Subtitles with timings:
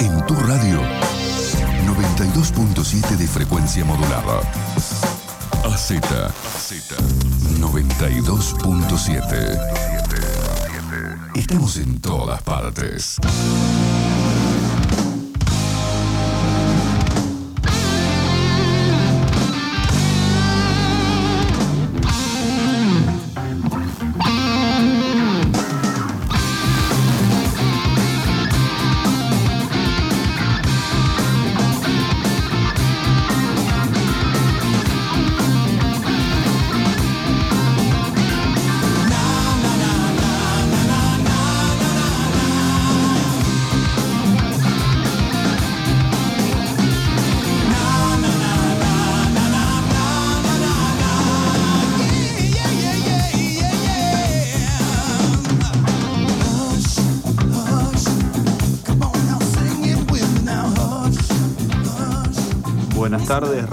[0.00, 0.80] En tu radio,
[1.86, 4.40] 92.7 de frecuencia modulada.
[5.62, 6.72] AZ, AZ,
[7.60, 9.58] 92.7.
[11.34, 13.18] Estamos en todas partes.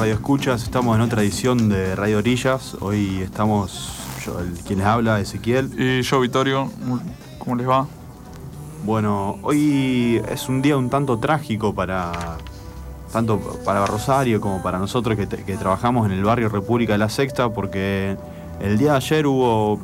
[0.08, 0.64] Radio Escuchas.
[0.64, 2.78] Estamos en otra edición de Radio Orillas.
[2.80, 3.92] Hoy estamos,
[4.26, 5.70] yo, el, quien les habla, Ezequiel.
[5.78, 6.72] Y yo, Vittorio,
[7.38, 7.86] ¿cómo les va?
[8.86, 12.38] Bueno, hoy es un día un tanto trágico para
[13.12, 17.10] tanto para Rosario como para nosotros que, que trabajamos en el barrio República de la
[17.10, 18.16] Sexta, porque
[18.62, 19.78] el día de ayer hubo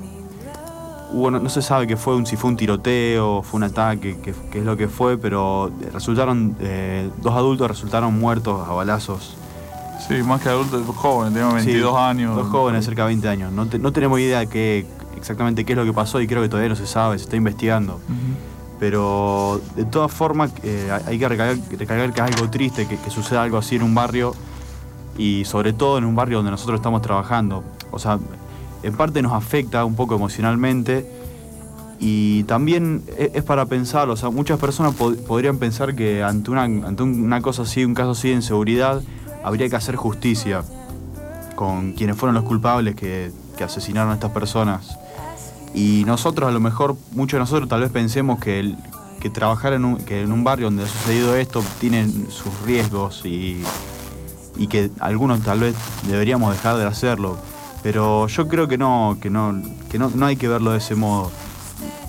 [1.12, 4.18] Hubo, no, no, se sabe qué fue, un, si fue un tiroteo, fue un ataque,
[4.24, 9.38] qué, qué es lo que fue, pero resultaron, eh, dos adultos resultaron muertos a balazos.
[10.08, 12.36] Sí, más que adultos, jóvenes, tenemos 22 sí, años.
[12.36, 13.52] Dos jóvenes, cerca de 20 años.
[13.52, 14.86] No, te, no tenemos idea de qué,
[15.18, 17.36] exactamente qué es lo que pasó y creo que todavía no se sabe, se está
[17.38, 17.96] investigando.
[17.96, 18.80] Uh -huh.
[18.80, 23.10] Pero de todas formas eh, hay que recalcar, recalcar, que es algo triste que, que
[23.10, 24.34] suceda algo así en un barrio
[25.18, 27.64] y sobre todo en un barrio donde nosotros estamos trabajando.
[27.92, 28.20] O sea,
[28.82, 31.10] en parte nos afecta un poco emocionalmente
[32.00, 36.64] y también es para pensar, o sea, muchas personas pod podrían pensar que ante una,
[36.64, 39.02] ante una cosa así, un caso así de inseguridad,
[39.44, 40.64] habría que hacer justicia
[41.56, 44.98] con quienes fueron los culpables que, que asesinaron a estas personas.
[45.74, 48.78] Y nosotros, a lo mejor, muchos de nosotros tal vez pensemos que, el,
[49.20, 53.26] que trabajar en un, que en un barrio donde ha sucedido esto tiene sus riesgos
[53.26, 53.64] y,
[54.56, 55.76] y que algunos tal vez
[56.08, 57.38] deberíamos dejar de hacerlo
[57.84, 59.62] pero yo creo que no, que no,
[59.92, 61.32] que no, no hay que verlo de ese modo.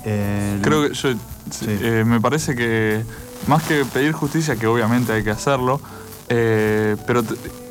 [0.05, 1.13] Eh, creo que yo,
[1.51, 1.67] sí.
[1.69, 3.05] eh, me parece que
[3.49, 5.81] más que pedir justicia, que obviamente hay que hacerlo,
[6.29, 7.23] eh, pero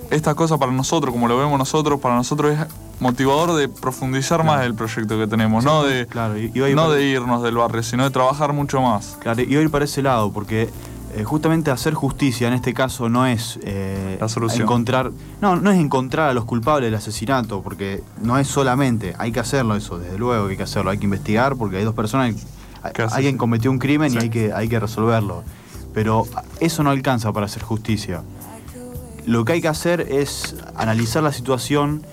[0.09, 2.59] esta cosa para nosotros, como lo vemos nosotros, para nosotros es
[3.00, 4.58] motivador de profundizar claro.
[4.58, 7.56] más el proyecto que tenemos, sí, no, de, claro, y, y no de irnos del
[7.56, 9.18] barrio, sino de trabajar mucho más.
[9.19, 10.69] Claro, y hoy para ese lado, porque
[11.16, 14.63] eh, justamente hacer justicia en este caso no es eh, la solución.
[14.63, 15.12] encontrar
[15.42, 19.40] no no es encontrar a los culpables del asesinato porque no es solamente hay que
[19.40, 22.36] hacerlo eso desde luego que hay que hacerlo hay que investigar porque hay dos personas
[23.12, 24.18] alguien cometió un crimen sí.
[24.18, 25.44] y hay que hay que resolverlo
[25.94, 26.25] pero
[26.59, 28.24] eso no alcanza para hacer justicia
[29.25, 32.03] lo que hay que hacer es analizar la situación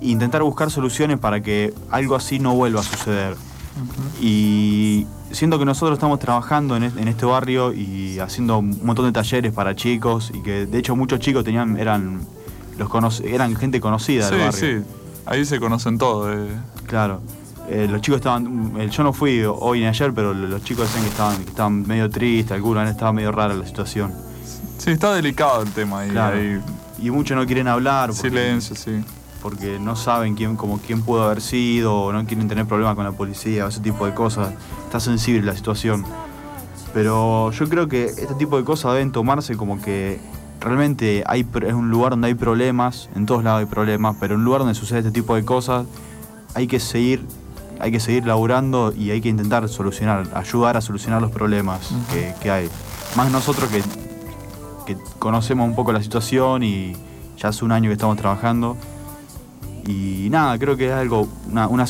[0.00, 4.24] e intentar buscar soluciones para que algo así no vuelva a suceder uh -huh.
[4.24, 9.12] y siento que nosotros estamos trabajando en, en, este barrio y haciendo un montón de
[9.12, 12.20] talleres para chicos y que de hecho muchos chicos tenían eran
[12.78, 14.82] los eran gente conocida sí, del barrio.
[14.82, 14.86] Sí,
[15.26, 16.34] ahí se conocen todos.
[16.34, 16.48] Eh.
[16.86, 17.20] Claro.
[17.68, 21.04] Eh, los chicos estaban, eh, yo no fui hoy ni ayer, pero los chicos decían
[21.04, 24.12] que estaban, que estaban medio tristes, algunos estaba medio rara la situación.
[24.78, 26.10] Sí, está delicado el tema ahí.
[26.10, 26.36] Claro.
[26.36, 26.60] ahí.
[26.98, 28.10] Y muchos no quieren hablar.
[28.10, 29.04] Porque, Silencio, sí.
[29.42, 33.04] Porque no saben quién, como quién pudo haber sido, o no quieren tener problemas con
[33.04, 34.52] la policía, o ese tipo de cosas
[34.84, 36.04] está sensible la situación.
[36.94, 40.18] Pero yo creo que este tipo de cosas deben tomarse como que
[40.60, 44.40] realmente hay, es un lugar donde hay problemas, en todos lados hay problemas, pero en
[44.40, 45.86] un lugar donde sucede este tipo de cosas
[46.54, 47.24] hay que seguir,
[47.78, 51.94] hay que seguir laburando y hay que intentar solucionar, ayudar a solucionar los problemas uh
[51.94, 52.12] -huh.
[52.12, 52.68] que, que, hay.
[53.16, 53.82] Más nosotros que,
[54.88, 56.96] que conocemos un poco la situación y
[57.36, 58.76] ya hace un año que estamos trabajando.
[59.86, 61.84] Y nada, creo que es algo, una, una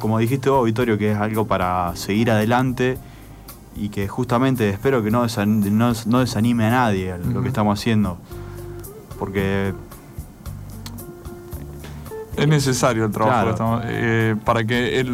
[0.00, 2.98] como dijiste vos, Vittorio, que es algo para seguir adelante
[3.76, 7.32] y que justamente espero que no, desan, no, no desanime a nadie uh -huh.
[7.32, 8.18] lo que estamos haciendo.
[9.20, 9.72] Porque.
[12.36, 13.50] Es necesario el trabajo claro.
[13.50, 15.04] estamos, eh, para que.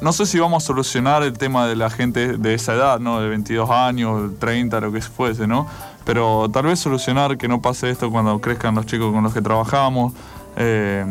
[0.00, 3.20] No sé si vamos a solucionar el tema de la gente de esa edad, ¿no?
[3.20, 5.66] De 22 años, 30, lo que fuese, ¿no?
[6.04, 9.42] Pero tal vez solucionar que no pase esto cuando crezcan los chicos con los que
[9.42, 10.12] trabajamos.
[10.56, 11.04] Eh,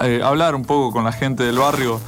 [0.00, 2.00] eh, hablar un poco con la gente del barrio,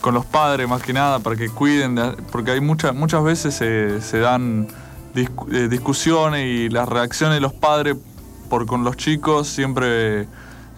[0.00, 3.54] con los padres más que nada, para que cuiden, de, porque hay muchas muchas veces
[3.54, 4.68] se, dan
[5.16, 7.96] eh, discusiones y las reacciones de los padres
[8.48, 10.28] por con los chicos siempre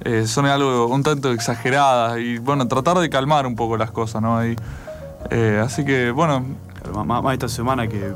[0.04, 4.22] eh, son algo un tanto exageradas y bueno, tratar de calmar un poco las cosas,
[4.22, 4.44] ¿no?
[4.46, 4.56] Y,
[5.30, 6.44] eh, así que bueno.
[6.94, 8.12] Más, más, esta semana que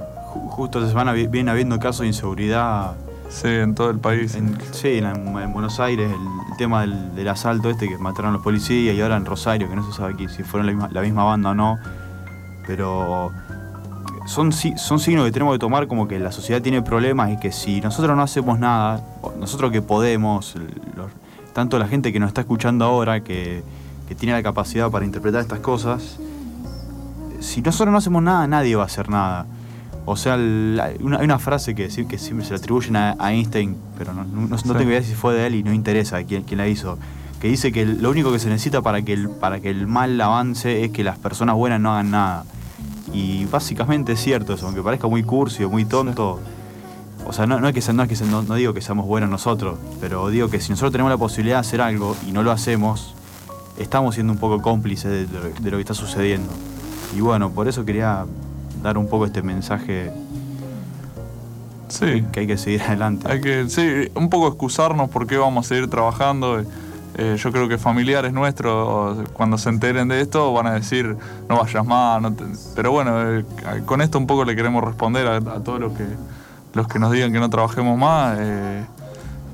[0.50, 2.94] justo esta semana viene habiendo casos de inseguridad.
[3.29, 4.37] Sí, en todo el país.
[4.73, 9.00] sí, en, Buenos Aires, el, tema del, asalto este que mataron a los policías y
[9.00, 11.50] ahora en Rosario, que no se sabe aquí si fueron la misma, la misma banda
[11.50, 11.79] o no.
[12.67, 13.33] Pero
[14.26, 17.53] son, son signos que tenemos que tomar como que la sociedad tiene problemas y que
[17.53, 19.00] si nosotros no hacemos nada,
[19.38, 20.55] nosotros que podemos,
[21.52, 23.62] tanto la gente que nos está escuchando ahora, que,
[24.08, 26.19] que tiene la capacidad para interpretar estas cosas,
[27.41, 29.47] si nosotros no hacemos nada, nadie va a hacer nada.
[30.05, 34.25] O sea, hay una, frase que, que siempre se le atribuyen a, Einstein, pero no,
[34.25, 36.99] no, tengo idea si fue de él y no interesa quién, quién la hizo,
[37.41, 40.20] que dice que lo único que se necesita para que, el, para que el mal
[40.20, 42.44] avance es que las personas buenas no hagan nada.
[43.12, 46.41] Y básicamente es cierto eso, aunque parezca muy cursi o muy tonto.
[47.31, 50.29] O sea, no, es que, no, es que no, digo que seamos buenos nosotros, pero
[50.31, 53.15] digo que si nosotros tenemos la posibilidad de hacer algo y no lo hacemos,
[53.79, 56.53] estamos siendo un poco cómplices de lo que está sucediendo.
[57.17, 58.27] Y bueno, por eso quería
[58.82, 60.12] dar un poco este mensaje
[61.87, 62.25] sí.
[62.32, 63.31] que hay que seguir adelante.
[63.31, 66.65] Hay que, sí, un poco excusarnos porque vamos a seguir trabajando.
[67.17, 71.17] Eh, yo creo que familiares nuestros, cuando se enteren de esto, van a decir,
[71.49, 72.23] no vayas más.
[72.75, 73.44] Pero bueno, eh,
[73.85, 76.05] con esto un poco le queremos responder a, todos los que,
[76.75, 78.85] los que nos digan que no trabajemos más, eh,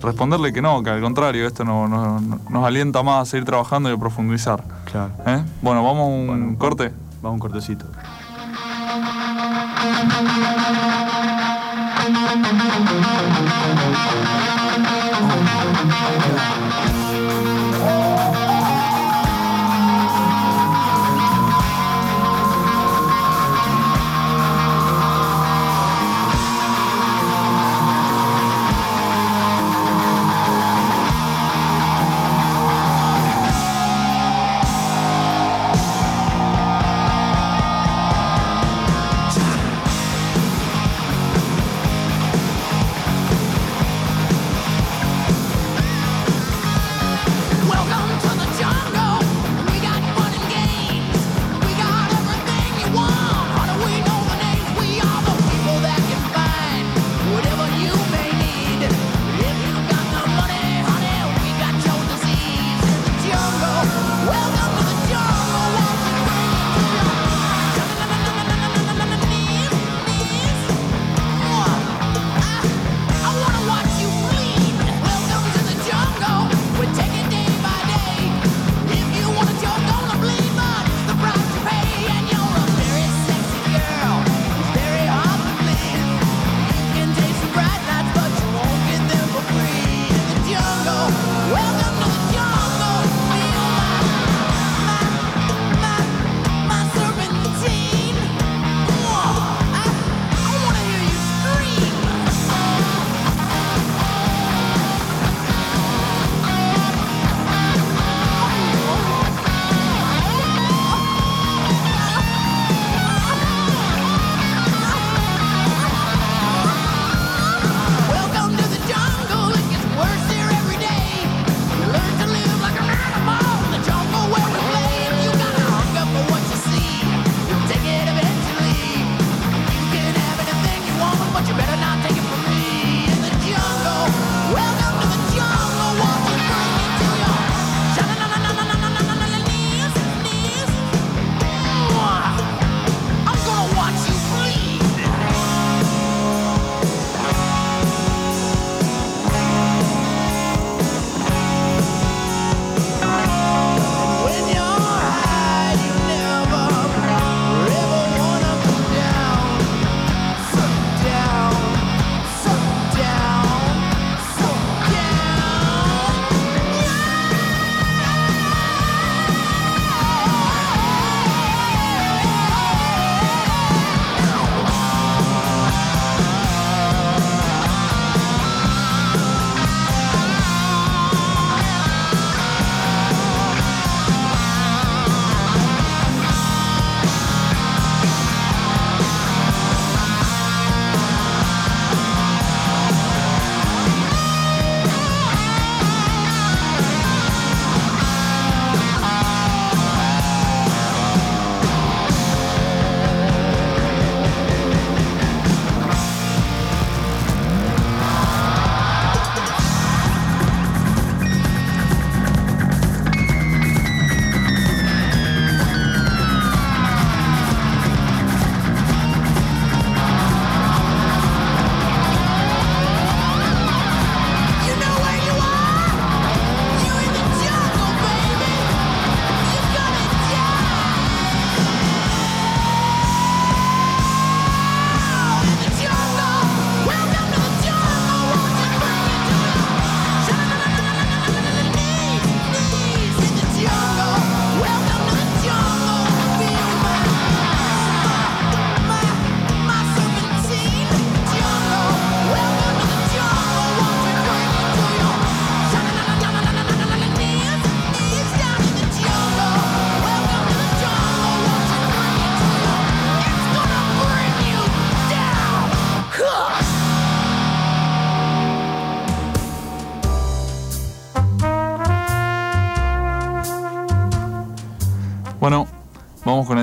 [0.02, 3.94] responderle que no, que al contrario, esto no, nos alienta más a seguir trabajando y
[3.94, 4.62] a profundizar.
[4.90, 5.12] Claro.
[5.26, 5.42] ¿Eh?
[5.62, 6.92] Bueno, vamos a un corte.
[7.22, 7.86] Vamos a un cortecito.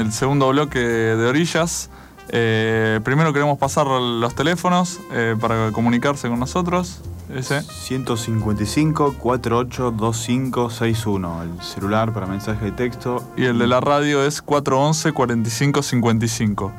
[0.04, 1.90] El segundo bloque de Orillas.
[2.30, 7.02] Eh, primero queremos pasar los teléfonos eh, para comunicarse con nosotros.
[7.34, 7.62] Ese.
[7.62, 13.24] 155 482561, el celular para mensaje de texto.
[13.38, 16.74] Y el de la radio es 411 4555.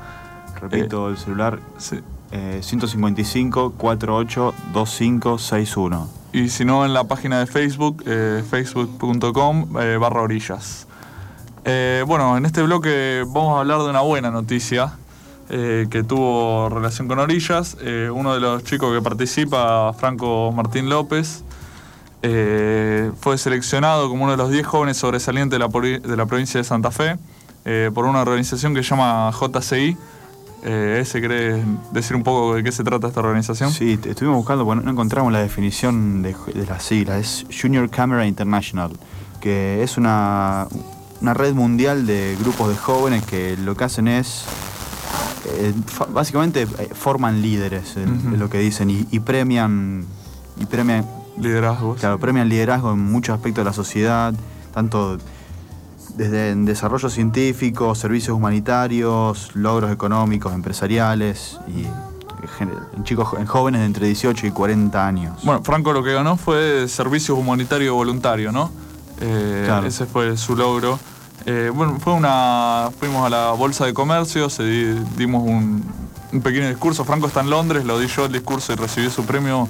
[0.60, 2.00] Repito, el celular sí.
[2.60, 6.08] 155 482561.
[6.32, 8.02] Y si no, en la página de Facebook,
[8.50, 10.88] facebook.com barra orillas.
[12.06, 14.94] Bueno, en este bloque vamos a hablar de una buena noticia
[15.50, 17.76] eh, que tuvo relación con Orillas.
[17.82, 21.44] Eh, uno de los chicos que participa, Franco Martín López,
[22.22, 26.90] eh, fue seleccionado como uno de los 10 jóvenes sobresalientes de la, provincia de Santa
[26.90, 27.16] Fe
[27.94, 29.96] por una organización que se llama JCI.
[30.64, 33.70] ¿Ese quiere decir un poco de qué se trata esta organización?
[33.70, 37.18] Sí, estuvimos buscando, bueno, no encontramos la definición de, de la sigla.
[37.18, 38.90] Es Junior Camera International,
[39.40, 40.66] que es una,
[41.24, 44.44] una red mundial de grupos de jóvenes que lo que hacen es
[45.46, 45.72] eh,
[46.10, 47.94] básicamente eh, forman líderes,
[48.36, 50.04] lo que dicen, y, premian.
[50.60, 51.06] Y premian
[51.38, 51.98] liderazgos.
[51.98, 54.34] Claro, premian liderazgo en muchos aspectos de la sociedad,
[54.74, 55.16] tanto
[56.14, 61.86] desde en desarrollo científico, servicios humanitarios, logros económicos, empresariales y
[62.96, 65.40] en chicos, en jóvenes de entre 18 y 40 años.
[65.42, 68.70] Bueno, Franco lo que ganó fue servicios humanitarios voluntario, ¿no?
[69.22, 70.98] Eh, ese fue su logro.
[71.46, 72.90] Eh, bueno, fue una.
[72.98, 74.48] Fuimos a la Bolsa de Comercio,
[75.16, 75.84] dimos un,
[76.42, 77.04] pequeño discurso.
[77.04, 79.68] Franco está en Londres, lo di yo el discurso y recibí su premio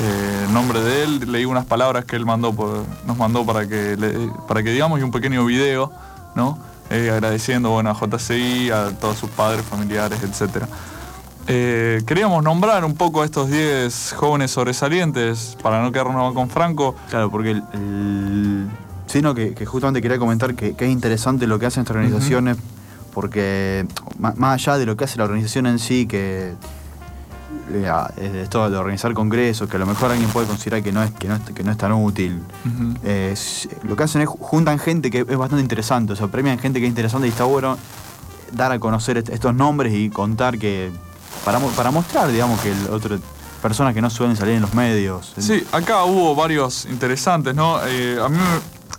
[0.00, 1.32] eh, en nombre de él.
[1.32, 2.52] Leí unas palabras que él mandó
[3.06, 3.96] nos mandó para que,
[4.48, 5.92] para que digamos y un pequeño video,
[6.34, 6.58] ¿no?
[6.90, 10.66] Eh, agradeciendo bueno, a JCI, a todos sus padres, familiares, etc.
[12.04, 16.96] queríamos nombrar un poco a estos 10 jóvenes sobresalientes para no quedarnos con Franco.
[17.08, 18.68] Claro, porque el
[19.12, 22.56] sino que, justamente quería comentar que, es interesante lo que hacen estas organizaciones,
[23.12, 23.86] porque
[24.18, 26.54] más, allá de lo que hace la organización en sí, que
[27.70, 31.10] eh, esto de organizar congresos, que a lo mejor alguien puede considerar que no es,
[31.10, 32.40] que no que no es tan útil.
[33.82, 36.86] lo que hacen es juntan gente que es bastante interesante, o sea, premian gente que
[36.86, 37.76] es interesante y está bueno
[38.52, 40.90] dar a conocer estos nombres y contar que.
[41.44, 43.18] para, para mostrar, digamos, que el otro
[43.60, 45.34] personas que no suelen salir en los medios.
[45.38, 47.78] Sí, acá hubo varios interesantes, ¿no?
[47.86, 48.36] Eh, a mí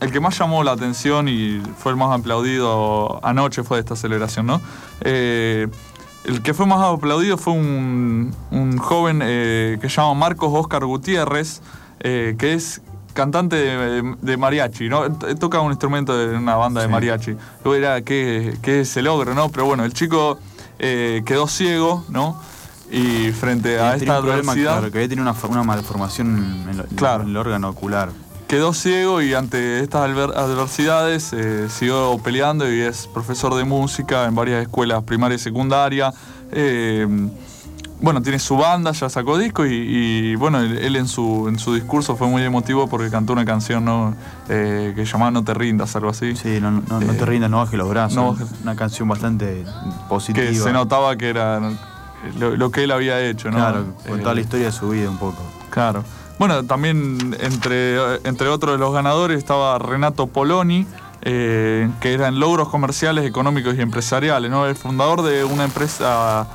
[0.03, 3.95] el que más llamó la atención y fue el más aplaudido anoche fue de esta
[3.95, 4.61] celebración, ¿no?
[5.01, 5.67] Eh,
[6.25, 8.33] el que fue más aplaudido fue un,
[8.79, 11.61] joven eh, que se llama Marcos Oscar Gutiérrez,
[12.01, 12.81] eh, que es
[13.13, 15.09] cantante de, mariachi, ¿no?
[15.11, 17.35] Toca un instrumento de una banda de mariachi.
[17.63, 19.49] Luego era que, que se logro, ¿no?
[19.49, 20.37] Pero bueno, el chico
[20.79, 22.37] quedó ciego, ¿no?
[22.91, 24.79] Y frente a esta adversidad...
[24.79, 28.09] claro, que había tenido una, malformación en, el órgano ocular
[28.47, 34.35] quedó ciego y ante estas adversidades eh, siguió peleando y es profesor de música en
[34.35, 36.13] varias escuelas primarias y secundarias.
[36.51, 37.07] Eh,
[38.01, 42.17] bueno, tiene su banda, ya sacó disco y, bueno, él en su, en su discurso
[42.17, 44.13] fue muy emotivo porque cantó una canción ¿no?
[44.49, 46.35] Eh, que llamaba No te rindas, algo así.
[46.35, 48.37] Sí, no, no, te rindas, no bajes los brazos.
[48.61, 49.63] una canción bastante
[50.09, 50.45] positiva.
[50.45, 51.61] Que se notaba que era
[52.37, 53.57] lo, lo que él había hecho, ¿no?
[53.57, 55.41] Claro, con toda la historia de su vida un poco.
[55.69, 56.03] Claro.
[56.45, 57.95] Bueno, también entre,
[58.27, 60.85] entre otros de los ganadores estaba Renato Poloni,
[61.21, 64.65] eh, que eran logros comerciales, económicos y empresariales, ¿no?
[64.65, 66.45] El fundador de una empresa,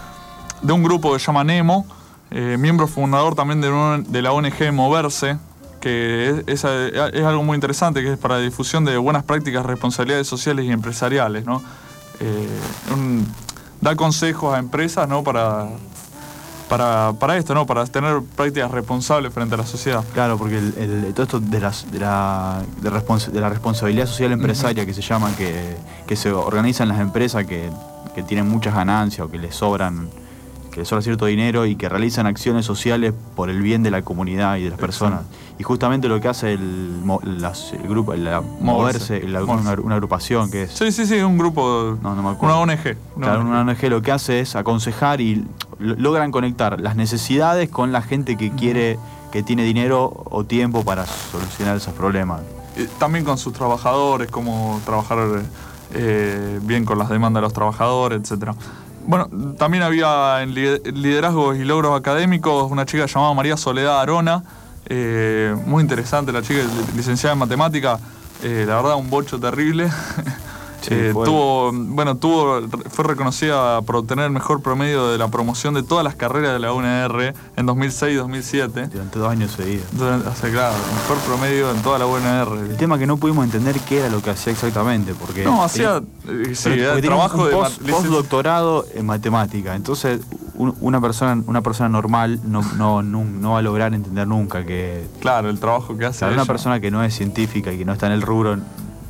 [0.61, 1.87] de un grupo que se llama Nemo,
[2.31, 5.39] eh, miembro fundador también de, la ONG Moverse,
[5.81, 10.67] que es, algo muy interesante, que es para la difusión de buenas prácticas, responsabilidades sociales
[10.67, 11.63] y empresariales, ¿no?
[12.21, 12.47] Eh,
[13.81, 15.25] da consejos a empresas, ¿no?
[15.25, 15.69] Para
[16.69, 17.67] para, para esto, ¿no?
[17.67, 20.05] Para tener prácticas responsables frente a la sociedad.
[20.13, 24.95] Claro, porque el, todo esto de, las, de, la, de, la responsabilidad social empresaria que
[24.95, 27.71] se llama, que, que se organizan las empresas que,
[28.15, 30.09] que tienen muchas ganancias o que les sobran
[30.79, 34.57] que sobra cierto dinero y que realizan acciones sociales por el bien de la comunidad
[34.59, 35.23] y de las personas.
[35.59, 37.03] Y justamente lo que hace el,
[37.89, 40.71] grupo, la, moverse, una, agrupación que es.
[40.71, 41.99] Sí, sí, sí, un grupo.
[42.01, 42.63] No, no me acuerdo.
[42.63, 42.97] Una ONG.
[43.19, 45.45] Claro, una ONG lo que hace es aconsejar y
[45.81, 49.01] logran conectar las necesidades con la gente que quiere,
[49.33, 52.43] que tiene dinero o tiempo para solucionar esos problemas.
[53.01, 55.43] También con sus trabajadores, cómo trabajar
[55.93, 58.55] eh, bien con las demandas de los trabajadores, etcétera.
[59.09, 64.45] Bueno, también había en liderazgos y logros académicos una chica llamada María Soledad Arona,
[64.85, 66.61] eh, muy interesante la chica,
[66.95, 67.99] licenciada en matemática,
[68.43, 69.89] eh, la verdad un bocho terrible.
[70.91, 75.83] Eh, tuvo, bueno, tuvo, fue reconocida por obtener el mejor promedio de la promoción de
[75.83, 78.89] todas las carreras de la UNR en 2006 y 2007.
[78.89, 79.87] Durante dos años seguidos.
[79.95, 82.71] O sea, claro, el mejor promedio en toda la UNR.
[82.71, 85.45] El tema que no pudimos entender qué era lo que hacía exactamente, porque...
[85.45, 87.55] No, hacía, eh, sí, era trabajo de...
[87.91, 90.21] postdoctorado en matemática, entonces
[90.59, 95.07] una persona, una persona normal no, no, no, va a lograr entender nunca que...
[95.21, 96.25] Claro, el trabajo que hace.
[96.25, 98.59] una persona que no es científica y que no está en el rubro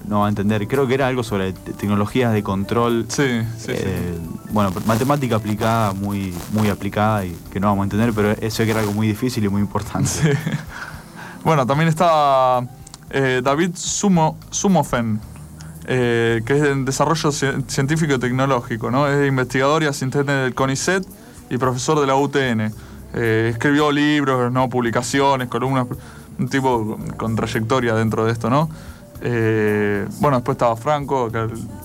[0.08, 0.66] no va a entender.
[0.66, 3.06] Creo que era algo sobre tecnologías de control.
[3.08, 4.18] Sí, sí, eh,
[4.50, 8.70] Bueno, matemática aplicada, muy, muy aplicada y que no vamos a entender, pero eso que
[8.70, 10.08] era algo muy difícil y muy importante.
[10.08, 10.28] Sí.
[11.44, 12.66] Bueno, también estaba
[13.10, 15.20] eh, David Sumo, Sumofen,
[15.86, 19.06] eh, que es en desarrollo científico y tecnológico, ¿no?
[19.06, 21.06] Es investigador y asistente del CONICET
[21.48, 22.72] y profesor de la UTN.
[23.14, 24.68] escribió libros, ¿no?
[24.68, 25.86] publicaciones, columnas,
[26.38, 28.68] un tipo con trayectoria dentro de esto, ¿no?
[29.20, 31.30] Eh, bueno, después estaba Franco,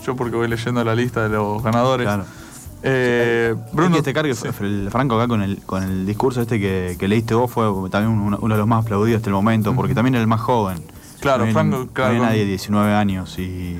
[0.04, 2.06] yo porque voy leyendo la lista de los ganadores.
[2.06, 2.26] Claro.
[2.86, 3.96] Eh, Bruno.
[3.96, 7.66] Este cargo, el Franco acá con el, con el discurso este que, leíste vos fue
[7.90, 10.84] también uno, de los más aplaudidos hasta el momento, porque también era el más joven.
[11.22, 12.16] Claro, Franco, claro.
[12.16, 13.80] No nadie 19 años y,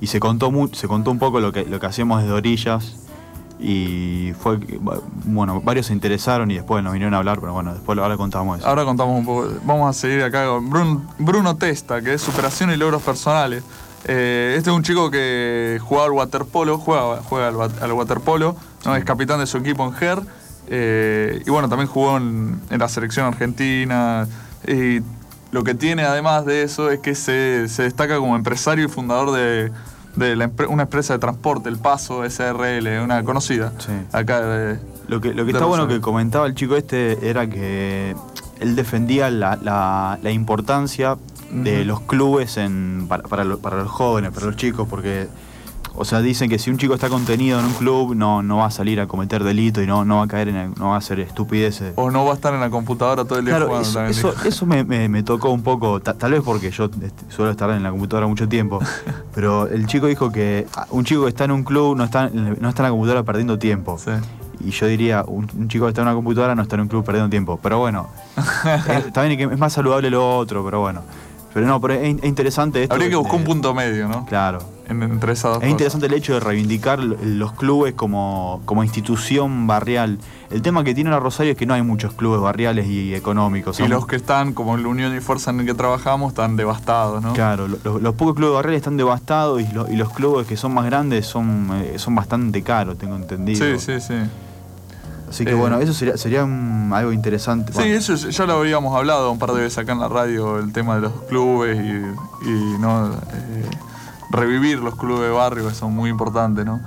[0.00, 3.01] y se contó se contó un poco lo que, lo que hacíamos desde orillas
[3.62, 4.58] y fue,
[5.24, 8.58] bueno, varios se interesaron y después nos vinieron a hablar, pero bueno, después ahora contamos
[8.58, 8.66] eso.
[8.66, 10.68] Ahora contamos un poco, vamos a seguir acá con
[11.18, 13.62] Bruno, Testa, que es superación y logros personales.
[14.04, 18.96] Eh, este es un chico que juega al waterpolo, juega, juega al, waterpolo, ¿no?
[18.96, 20.22] es capitán de su equipo en GER,
[20.66, 24.26] eh, y bueno, también jugó en, la selección argentina.
[24.66, 25.02] Y
[25.52, 29.30] lo que tiene además de eso es que se, se destaca como empresario y fundador
[29.30, 29.70] de
[30.16, 33.72] de una empresa de transporte, El Paso SRL, una conocida.
[34.12, 38.14] Acá lo que, lo que está bueno que comentaba el chico este era que
[38.60, 39.58] él defendía la,
[40.22, 41.16] la, importancia
[41.50, 45.28] de los clubes en, para, para, los jóvenes, para los chicos, porque
[45.94, 48.66] o sea, dicen que si un chico está contenido en un club, no, no va
[48.66, 50.98] a salir a cometer delito y no, no va a caer en no va a
[50.98, 51.92] hacer estupideces.
[51.96, 53.80] O no va a estar en la computadora todo el día jugando.
[53.80, 57.70] Eso, eso, eso me, me, tocó un poco, tal vez porque yo este, suelo estar
[57.70, 58.80] en la computadora mucho tiempo,
[59.34, 62.30] pero el chico dijo que ah, un chico que está en un club no está,
[62.30, 63.98] no está en la computadora perdiendo tiempo.
[64.64, 67.04] Y yo diría, un, chico que está en una computadora no está en un club
[67.04, 67.58] perdiendo tiempo.
[67.62, 68.08] Pero bueno,
[69.12, 71.02] también es más saludable lo otro, pero bueno.
[71.52, 72.94] Pero no, pero es, interesante esto.
[72.94, 74.24] Habría que buscar un punto medio, ¿no?
[74.26, 74.60] Claro.
[74.92, 80.18] Entre esas dos es interesante el hecho de reivindicar los clubes como, como institución barrial.
[80.50, 83.80] El tema que tiene la Rosario es que no hay muchos clubes barriales y económicos.
[83.80, 87.22] Y los que están, como la Unión y Fuerza en el que trabajamos, están devastados,
[87.22, 87.32] ¿no?
[87.32, 91.26] Claro, los, pocos clubes barriales están devastados y, y, los clubes que son más grandes
[91.26, 93.78] son, eh, son bastante caros, tengo entendido.
[93.78, 94.14] Sí, sí, sí.
[95.32, 97.72] Así que bueno, eh, eso sería, sería algo interesante.
[97.72, 100.74] Sí, eso ya lo habíamos hablado un par de veces acá en la radio, el
[100.74, 103.64] tema de los clubes y, no eh,
[104.32, 106.80] revivir los clubes de barrio, que son muy importantes, ¿no?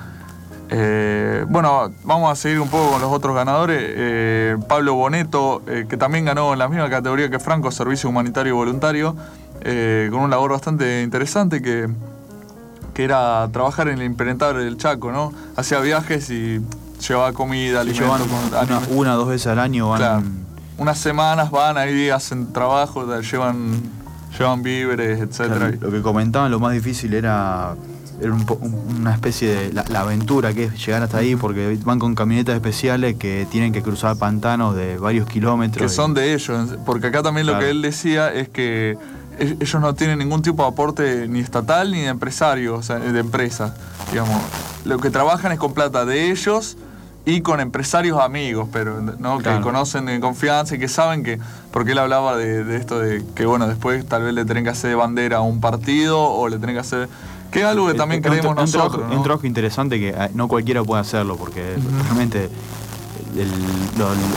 [0.70, 4.60] Eh, bueno, vamos a seguir un poco con los otros ganadores.
[4.68, 9.16] Pablo Boneto, que también ganó en la misma categoría que Franco, Servicio Humanitario Voluntario,
[9.62, 11.88] con un labor bastante interesante que,
[12.96, 15.34] que era trabajar en el impenetrable del Chaco, ¿no?
[15.56, 16.62] Hacía viajes y
[17.08, 18.28] lleva comida, alimentos.
[18.90, 20.46] Una, o dos veces al año van.
[20.78, 23.82] Unas semanas van ahí, hacen trabajo, llevan,
[24.38, 25.80] llevan víveres, etc.
[25.80, 27.76] lo que comentaban, lo más difícil era,
[28.62, 33.16] una especie de la, aventura que es llegar hasta ahí, porque van con camionetas especiales
[33.16, 35.82] que tienen que cruzar pantanos de varios kilómetros.
[35.82, 38.98] Que son de ellos, porque acá también lo que él decía es que
[39.38, 43.00] e-, ellos no tienen ningún tipo de aporte ni estatal ni de empresario, o sea,
[43.00, 43.76] de empresa,
[44.12, 44.42] digamos.
[44.86, 46.78] Lo que trabajan es con plata de ellos
[47.26, 49.40] y con empresarios amigos, pero ¿no?
[49.40, 51.40] que conocen de confianza y que saben que,
[51.72, 54.96] porque él hablaba de, esto de que bueno, después tal vez le tienen que hacer
[54.96, 57.10] bandera a un partido o le tienen que hacer
[57.52, 59.10] que es algo que también creemos nosotros.
[59.10, 62.50] Es un trabajo interesante que eh, no cualquiera puede hacerlo, porque realmente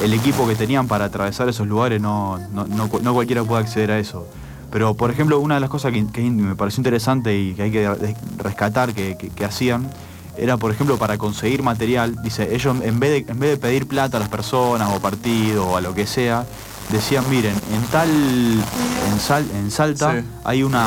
[0.03, 4.27] el, equipo que tenían para atravesar esos lugares no, no, cualquiera puede acceder a eso.
[4.71, 8.15] Pero, por ejemplo, una de las cosas que, me pareció interesante y que hay que
[8.39, 9.91] rescatar que hacían
[10.39, 13.87] era, por ejemplo, para conseguir material, dice, ellos en vez de, en vez de pedir
[13.87, 16.47] plata a las personas o partidos o a lo que sea,
[16.91, 20.87] decían, miren, en tal, en, en Salta hay una,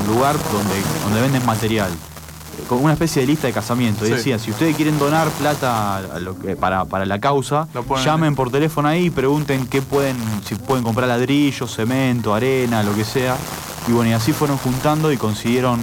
[0.00, 1.90] un lugar donde, donde venden material
[2.68, 4.06] con una especie de lista de casamiento.
[4.06, 6.02] Y decían, si ustedes quieren donar plata
[6.58, 7.68] para, para, la causa,
[8.04, 12.94] llamen por teléfono ahí y pregunten qué pueden, si pueden comprar ladrillo, cemento, arena, lo
[12.94, 13.36] que sea.
[13.86, 15.80] Y bueno, y así fueron juntando y consiguieron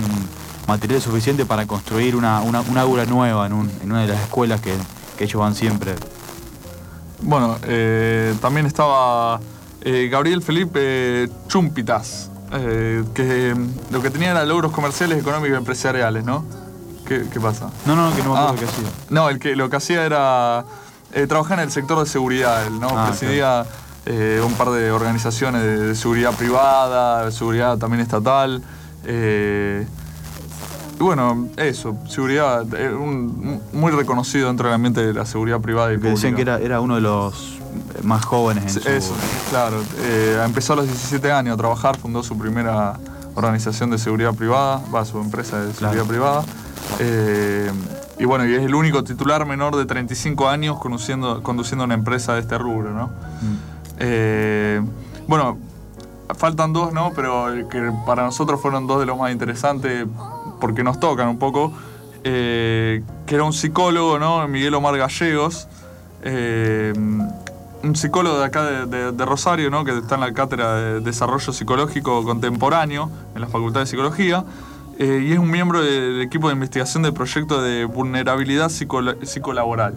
[0.71, 4.73] material suficiente para construir una, una, aula nueva en, una de las escuelas que,
[5.19, 5.93] ellos van siempre.
[7.21, 9.39] Bueno, eh, también estaba
[9.81, 13.53] eh, Gabriel Felipe Chumpitas, eh, que
[13.91, 16.43] lo que tenía era logros comerciales, económicos y empresariales, ¿no?
[17.05, 17.69] ¿Qué, qué pasa?
[17.85, 18.55] No, no, que no me acuerdo Ah.
[18.57, 18.89] qué hacía.
[19.09, 20.65] No, el que, lo que hacía era
[21.27, 22.87] trabajar en el sector de seguridad, él, ¿no?
[22.97, 23.65] Ah, Presidía
[24.43, 28.63] un par de organizaciones de, de seguridad privada, de seguridad también estatal.
[29.05, 29.85] eh,
[31.01, 35.91] y bueno, eso, seguridad, eh, un- muy reconocido dentro del ambiente de la seguridad privada
[35.91, 37.57] y Que decían que era, era uno de los
[38.03, 38.87] más jóvenes en su...
[38.87, 39.13] Eso,
[39.49, 39.77] claro.
[39.97, 42.99] eh, empezó a los 17 años a trabajar, fundó su primera
[43.33, 46.07] organización de seguridad privada, va, su empresa de seguridad Claro.
[46.07, 46.43] privada.
[46.99, 47.71] eh,
[48.19, 52.33] y bueno, y es el único titular menor de 35 años conduciendo, conduciendo una empresa
[52.35, 53.07] de este rubro, ¿no?
[53.07, 53.57] Mm.
[53.97, 54.81] Eh,
[55.27, 55.57] bueno,
[56.37, 57.11] faltan dos, ¿no?
[57.15, 60.05] Pero que para nosotros fueron dos de los más interesantes
[60.61, 61.73] porque nos tocan un poco.
[62.23, 64.47] eh, que era un psicólogo, ¿no?
[64.47, 65.67] Miguel Omar Gallegos.
[66.23, 66.93] eh,
[67.83, 69.83] un psicólogo de acá de, de- de Rosario, ¿no?
[69.83, 74.43] Que está en la cátedra de Desarrollo Psicológico Contemporáneo en la Facultad de Psicología.
[74.99, 79.95] eh, y es un miembro del equipo de investigación del proyecto de vulnerabilidad psicola- psicolaboral.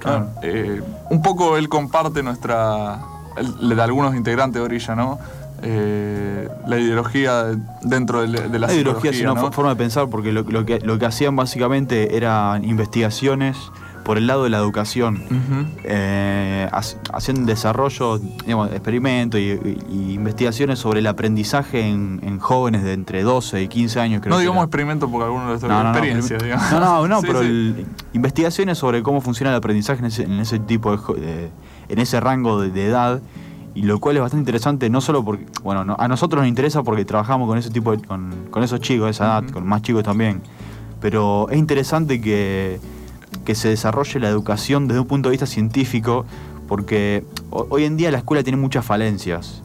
[0.00, 0.28] Claro.
[0.42, 3.00] Eh, un poco él comparte nuestra.
[3.36, 5.18] el- de algunos integrantes de Orilla, ¿no?
[5.62, 7.44] Eh, la ideología
[7.82, 9.48] dentro de, de la La ideología una ¿no?
[9.48, 13.56] fo- forma de pensar porque lo, lo que, lo que hacían básicamente eran investigaciones
[14.04, 15.22] por el lado de la educación.
[15.24, 15.66] Ujú.
[15.84, 19.58] Eh, hac- hacían desarrollo, digamos, experimentos y,
[20.12, 24.20] investigaciones sobre el aprendizaje en, en jóvenes de entre 12 y 15 años.
[24.20, 24.64] Creo No que digamos era.
[24.66, 26.72] experimento porque algunos de estos No, no, no, experiencia, prim- digamos.
[26.72, 27.46] No, no, no, Sí, pero sí.
[27.46, 31.50] el- investigaciones sobre cómo funciona el aprendizaje en ese, en ese tipo de, de-
[31.88, 33.20] en ese rango de, de edad
[33.74, 36.82] y lo cual es bastante interesante no solo porque bueno no- a nosotros nos interesa
[36.82, 39.82] porque trabajamos con ese tipo de, con, con esos chicos de esa edad con más
[39.82, 40.40] chicos también.
[41.00, 42.78] Pero es interesante que
[43.44, 46.24] que se desarrolle la educación desde un punto de vista científico
[46.68, 49.60] porque ho- hoy en día la escuela tiene muchas falencias.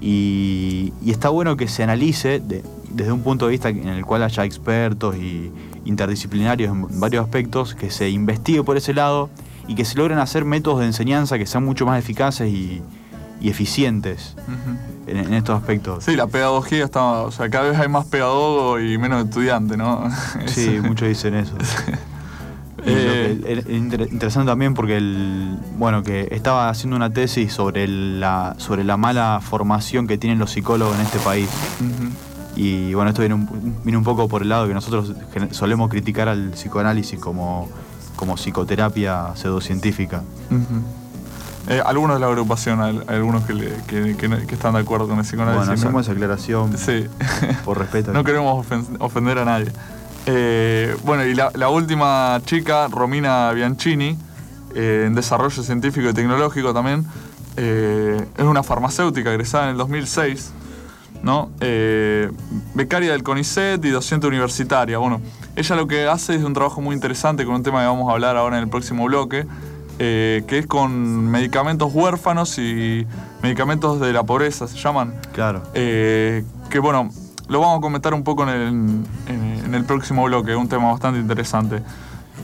[0.00, 4.04] Y, y está bueno que se analice de- desde un punto de vista en el
[4.04, 5.50] cual haya expertos y
[5.84, 9.30] interdisciplinarios en varios aspectos, que se investigue por ese lado
[9.66, 12.82] y que se logren hacer métodos de enseñanza que sean mucho más eficaces y,
[13.40, 14.34] y eficientes
[15.06, 16.04] en, en estos aspectos.
[16.04, 17.02] Sí, la pedagogía está.
[17.02, 20.08] O sea, cada vez hay más pedagogo y menos estudiante, ¿no?
[20.46, 21.54] Sí, muchos dicen eso.
[22.86, 23.66] Eh, que- es
[24.12, 29.40] interesante también porque el, bueno que estaba haciendo una tesis sobre la sobre la mala
[29.42, 31.48] formación que tienen los psicólogos en este país
[32.56, 35.14] y bueno esto viene un, viene un poco por el lado que nosotros
[35.52, 37.70] solemos criticar al psicoanálisis como
[38.16, 40.82] como psicoterapia pseudocientífica Ujú.
[41.68, 44.80] Eh, algunos de la agrupación, hay algunos que, le- que- que no- que están de
[44.80, 45.66] acuerdo con el psicoanálisis.
[45.66, 45.80] bueno ¿no?
[45.82, 47.06] hacemos esa aclaración Sí.
[47.64, 49.72] por respeto No queremos ofen- ofender a nadie.
[50.26, 54.18] Eh, bueno, y la, la última chica, Romina Bianchini,
[54.74, 57.06] eh, en desarrollo científico y tecnológico también,
[57.56, 60.50] es una farmacéutica egresada en el 2006,
[61.22, 61.50] ¿no?
[62.74, 64.98] Becaria del CONICET y docente universitaria.
[64.98, 65.20] Bueno,
[65.54, 68.14] ella lo que hace es un trabajo muy interesante con un tema que vamos a
[68.14, 69.46] hablar ahora en el próximo bloque,
[69.98, 73.06] eh, que es con medicamentos huérfanos y
[73.42, 75.14] medicamentos de la pobreza, se llaman.
[75.32, 77.10] claro Eh, que bueno,
[77.48, 79.04] lo vamos a comentar un poco en el, en-
[79.66, 81.82] en el próximo bloque, un tema bastante interesante.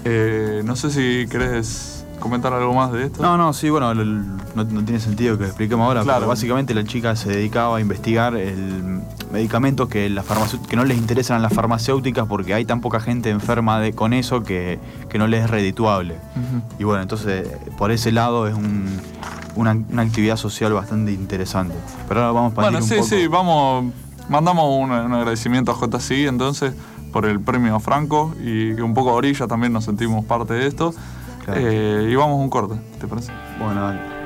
[0.04, 3.22] Eh, no sé si querés comentar algo más de esto.
[3.22, 4.04] No, no, sí, bueno, no,
[4.54, 6.20] no tiene sentido que lo expliquemos ahora, Claro.
[6.20, 9.00] pero básicamente la chica se dedicaba a investigar el
[9.32, 10.12] medicamentos que,
[10.68, 14.12] que no les interesan a las farmacéuticas porque hay tan poca gente enferma de, con
[14.12, 14.78] eso que,
[15.08, 16.16] que no les es redituable.
[16.78, 19.00] Y bueno, entonces por ese lado es un-
[19.56, 21.74] una, una actividad social bastante interesante.
[22.08, 23.08] Pero ahora vamos a Bueno, sí, un poco.
[23.08, 23.92] sí, vamos,
[24.28, 26.72] mandamos un, un agradecimiento a JCI entonces
[27.12, 30.66] por el premio Franco y que un poco a Orilla también nos sentimos parte de
[30.66, 30.94] esto.
[31.44, 31.60] Claro.
[31.62, 33.32] Eh, y vamos a un corte, ¿te parece?
[33.58, 34.19] Bueno, dale.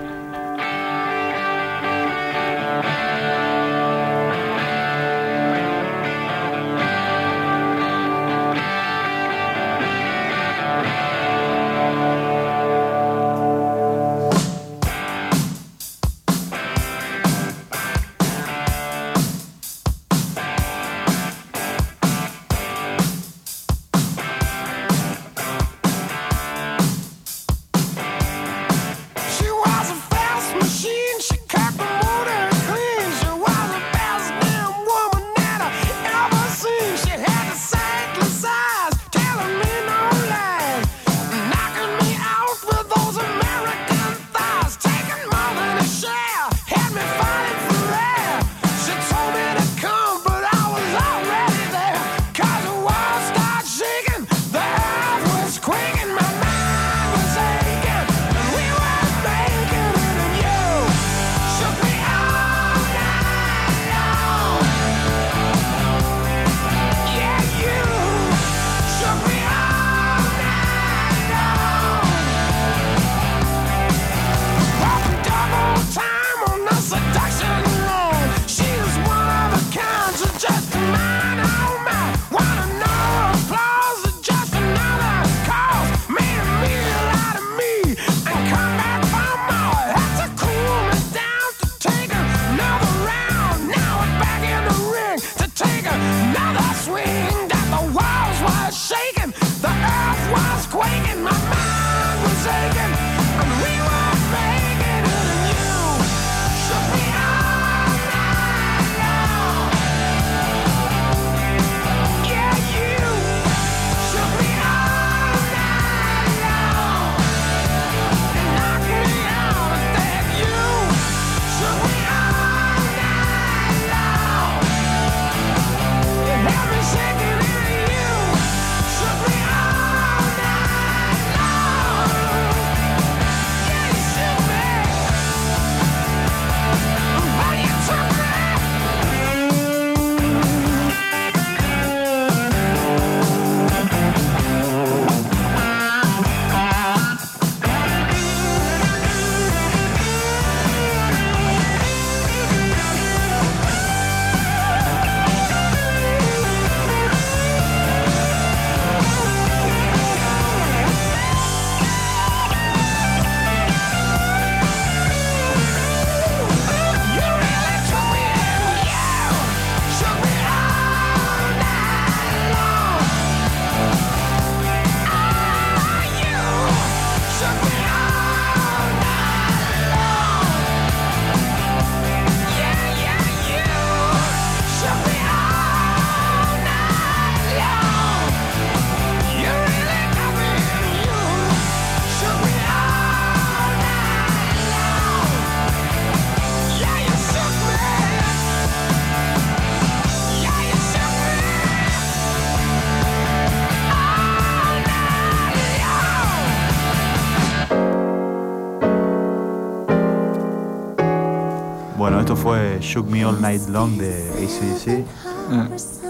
[212.44, 214.88] Fue Shook Me All Night Long de ACDC.
[214.88, 215.04] Eh,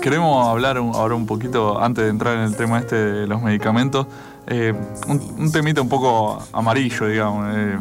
[0.03, 4.09] queremos hablar ahora un poquito, antes de entrar en el tema este de los medicamentos,
[4.49, 4.75] eh,
[5.07, 7.79] un, temita un poco amarillo, digamos, eh,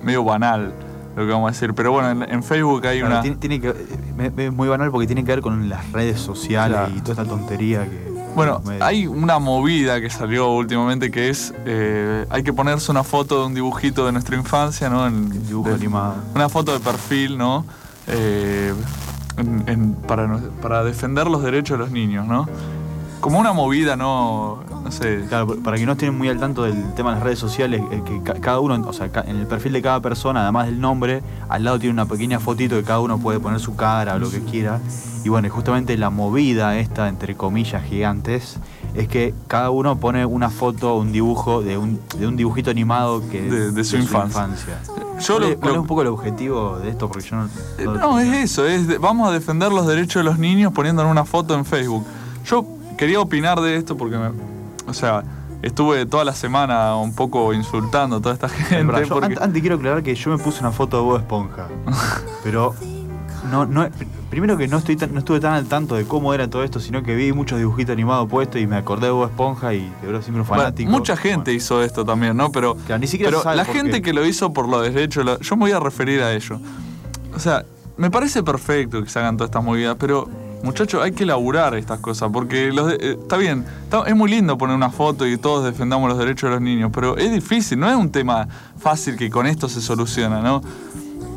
[0.00, 0.72] medio banal
[1.14, 1.74] lo que vamos a decir.
[1.74, 3.20] Pero bueno, en, Facebook hay una.
[3.20, 3.74] Tiene, que,
[4.38, 7.84] es muy banal porque tiene que ver con las redes sociales y toda esta tontería
[7.84, 8.11] que.
[8.34, 13.40] Bueno, hay una movida que salió últimamente que es eh, hay que ponerse una foto
[13.40, 15.06] de un dibujito de nuestra infancia, ¿no?
[15.06, 16.16] En, dibujo animado.
[16.34, 17.66] Una foto de perfil, ¿no?
[18.06, 18.72] Eh,
[20.06, 22.48] para, para defender los derechos de los niños, ¿no?
[23.22, 24.64] Como una movida, ¿no?
[24.82, 25.24] no sé.
[25.28, 28.20] Claro, para que no estén muy al tanto del tema de las redes sociales, que
[28.40, 31.78] cada uno, o sea, en el perfil de cada persona, además del nombre, al lado
[31.78, 34.80] tiene una pequeña fotito que cada uno puede poner su cara o lo que quiera.
[35.24, 38.58] Y bueno, justamente la movida esta, entre comillas, gigantes,
[38.94, 43.22] es que cada uno pone una foto, un dibujo de un, de un dibujito animado
[43.30, 44.80] que de, su, infancia.
[45.20, 47.08] Yo ¿Cuál, lo, es un poco el objetivo de esto?
[47.08, 47.48] Porque yo no.
[47.94, 51.54] No, es eso, es vamos a defender los derechos de los niños poniendo una foto
[51.54, 52.04] en Facebook.
[52.44, 52.66] Yo
[53.02, 54.30] quería opinar de esto porque me,
[54.86, 55.24] o sea,
[55.60, 58.76] estuve toda la semana un poco insultando a toda esta gente.
[59.40, 61.66] antes, quiero aclarar que yo me puse una foto de Bob Esponja.
[62.44, 62.76] pero
[63.50, 63.88] no, no,
[64.30, 67.02] primero que no, estoy no estuve tan al tanto de cómo era todo esto, sino
[67.02, 70.22] que vi muchos dibujitos animados puestos y me acordé de Bob Esponja y de verdad
[70.22, 70.88] siempre un fanático.
[70.88, 72.52] mucha gente hizo esto también, ¿no?
[72.52, 75.72] Pero, ni siquiera pero la gente que lo hizo por lo derechos, yo me voy
[75.72, 76.60] a referir a ello.
[77.34, 77.64] O sea,
[77.96, 80.28] me parece perfecto que se hagan todas estas movidas, pero
[80.62, 83.64] Muchachos, hay que elaborar estas cosas, porque eh, está bien,
[84.06, 87.16] es muy lindo poner una foto y todos defendamos los derechos de los niños, pero
[87.16, 88.46] es difícil, no es un tema
[88.78, 90.62] fácil que con esto se soluciona, ¿no?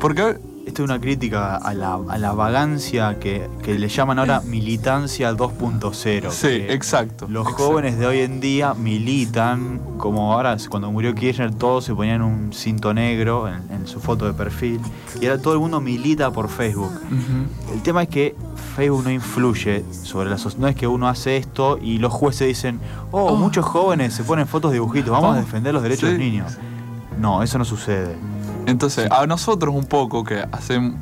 [0.00, 5.32] Porque esto es una crítica a la, a la vagancia que, le llaman ahora militancia
[5.32, 6.30] 2.0.
[6.30, 7.26] Sí, exacto.
[7.28, 12.20] Los jóvenes de hoy en día militan, como ahora cuando murió Kirchner todos se ponían
[12.20, 14.80] un cinto negro en, su foto de perfil,
[15.20, 16.90] y ahora todo el mundo milita por Facebook.
[17.72, 18.34] El tema es que
[18.74, 20.62] Facebook no influye sobre la sociedad.
[20.62, 22.80] No es que uno hace esto y los jueces dicen,
[23.12, 23.36] oh, oh.
[23.36, 26.58] muchos jóvenes se ponen fotos de dibujitos, vamos a defender los derechos de los niños.
[27.20, 28.16] No, eso no sucede.
[28.66, 30.94] Entonces, a nosotros un poco que hacemos,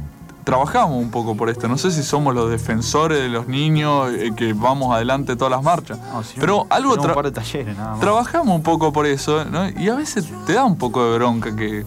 [0.45, 1.69] trabajamos un poco por esto.
[1.69, 5.63] No sé si somos los defensores de los niños eh, que vamos adelante todas las
[5.63, 5.99] marchas.
[6.39, 8.01] pero algo un par de talleres, nada más.
[8.01, 9.69] trabajamos un poco por eso, ¿no?
[9.71, 11.85] Y a veces te da un poco de bronca que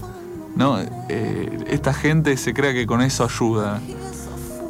[0.57, 0.79] ¿no?
[1.07, 3.79] Eh, esta gente se crea que con eso ayuda.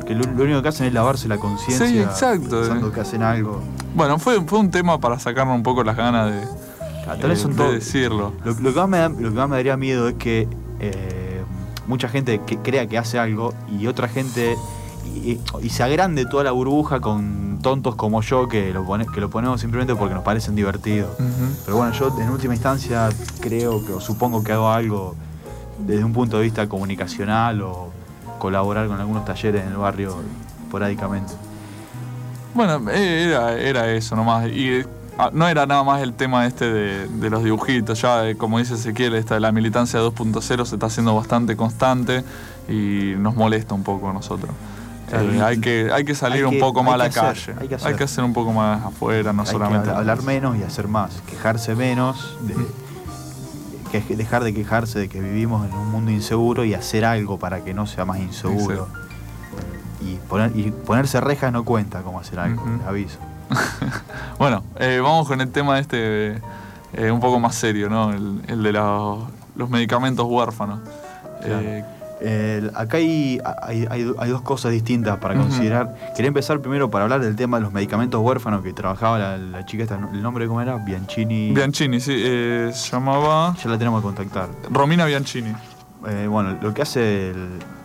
[0.06, 1.88] Que lo, único que hacen es lavarse la conciencia.
[1.88, 2.62] Sí, exacto.
[2.62, 3.62] Pensando que hacen algo.
[3.96, 8.34] Bueno, fue, fue un tema para sacarnos un poco las ganas de, de, decirlo.
[8.44, 10.48] Lo, que más me lo que más me daría miedo es que
[10.80, 11.44] eh,
[11.88, 14.56] mucha gente que crea que hace algo y otra gente
[15.06, 19.62] y, se agrande toda la burbuja con tontos como yo que lo, que lo ponemos
[19.62, 21.10] simplemente porque nos parecen divertidos.
[21.66, 23.10] Pero bueno, yo en última instancia
[23.40, 25.16] creo que o supongo que hago algo
[25.80, 27.90] desde un punto de vista comunicacional o
[28.40, 30.18] colaborar con algunos talleres en el barrio
[30.64, 31.34] esporádicamente.
[32.54, 34.48] Bueno, era, era eso nomás.
[34.48, 34.84] Y
[35.20, 38.76] Ah, no era nada más el tema este de, los dibujitos, ya eh, como dice
[38.76, 42.24] Ezequiel, esta de la militancia 2.0 se está haciendo bastante constante
[42.70, 44.52] y nos molesta un poco a nosotros.
[45.12, 47.56] Eh, hay, que, hay que salir un poco más a la calle.
[47.60, 49.90] hay, que hacer un poco más afuera, no solamente.
[49.90, 51.22] hablar menos y hacer más.
[51.28, 52.38] Quejarse menos,
[53.92, 57.64] que, dejar de quejarse de que vivimos en un mundo inseguro y hacer algo para
[57.64, 58.88] que no sea más inseguro.
[60.02, 63.18] Y, poner, y ponerse rejas no cuenta como hacer algo, aviso.
[64.40, 66.42] bueno, eh, vamos con el tema este
[66.94, 68.12] eh, un poco más serio, ¿no?
[68.12, 70.80] El, de los, medicamentos huérfanos.
[72.20, 75.96] Eh, acá hay, hay, dos cosas distintas para considerar.
[76.16, 79.84] Quería empezar primero para hablar del tema de los medicamentos huérfanos que trabajaba la, chica,
[79.84, 80.78] esta, ¿el nombre cómo era?
[80.78, 81.52] Bianchini.
[81.52, 83.56] Bianchini, sí, se llamaba...
[83.64, 84.50] Ya la tenemos que contactar.
[84.72, 85.54] Romina Bianchini.
[86.28, 87.34] bueno, lo que hace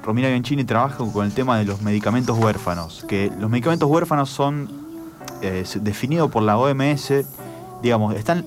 [0.03, 4.92] Romina Bianchini trabaja con el tema de los medicamentos huérfanos, que los medicamentos huérfanos son
[5.43, 7.13] eh, definido por la OMS,
[7.83, 8.47] digamos, están,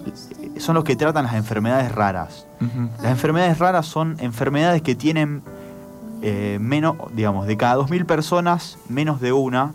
[0.57, 2.47] son los que tratan las enfermedades raras.
[3.01, 5.43] Las enfermedades raras son enfermedades que tienen
[6.21, 9.73] eh, menos, digamos, de cada 2.000 personas, menos de una,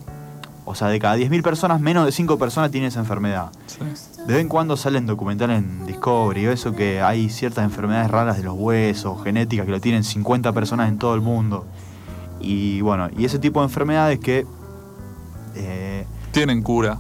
[0.64, 3.50] o sea, de cada 10.000 personas, menos de 5 personas tienen esa enfermedad.
[4.26, 8.38] De vez en cuando salen documentales en Discovery o eso que hay ciertas enfermedades raras
[8.38, 11.66] de los huesos, genéticas, que lo tienen 50 personas en todo el mundo.
[12.40, 14.46] Y bueno, y ese tipo de enfermedades que...
[15.54, 16.98] Eh, tienen cura.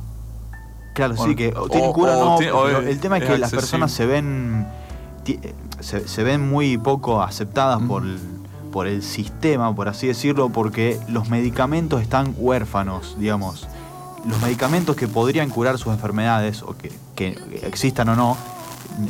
[0.94, 2.38] Claro, sí, que tiene cura no.
[2.40, 4.66] el tema es que las personas se ven
[5.80, 8.18] se, ven muy poco aceptadas por, el,
[8.72, 13.68] por el sistema, por así decirlo, porque los medicamentos están huérfanos, digamos.
[14.26, 18.36] Los medicamentos que podrían curar sus enfermedades, o que, existan o no,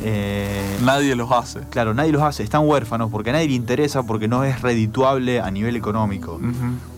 [0.03, 1.61] Eh, nadie los hace.
[1.69, 2.43] Claro, nadie los hace.
[2.43, 6.39] Están huérfanos porque a nadie le interesa, porque no es redituable a nivel económico.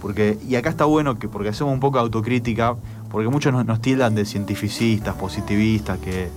[0.01, 2.75] porque, y acá está bueno que porque hacemos un poco de autocrítica,
[3.13, 6.31] porque muchos nos, tildan de cientificistas, positivistas, que,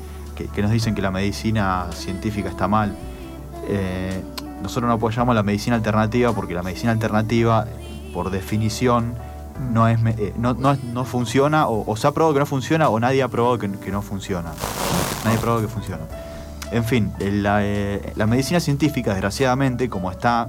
[0.60, 2.94] nos dicen que la medicina científica está mal.
[3.66, 4.22] Eh,
[4.60, 7.66] nosotros no apoyamos la medicina alternativa porque la medicina alternativa,
[8.12, 9.14] por definición,
[9.72, 13.22] no, es, eh, no, no, funciona, o, se ha probado que no funciona, o nadie
[13.22, 14.52] ha probado que, no funciona.
[15.24, 16.02] Nadie ha probado que funciona.
[16.72, 20.48] En fin, eh, la, medicina científica, desgraciadamente, como está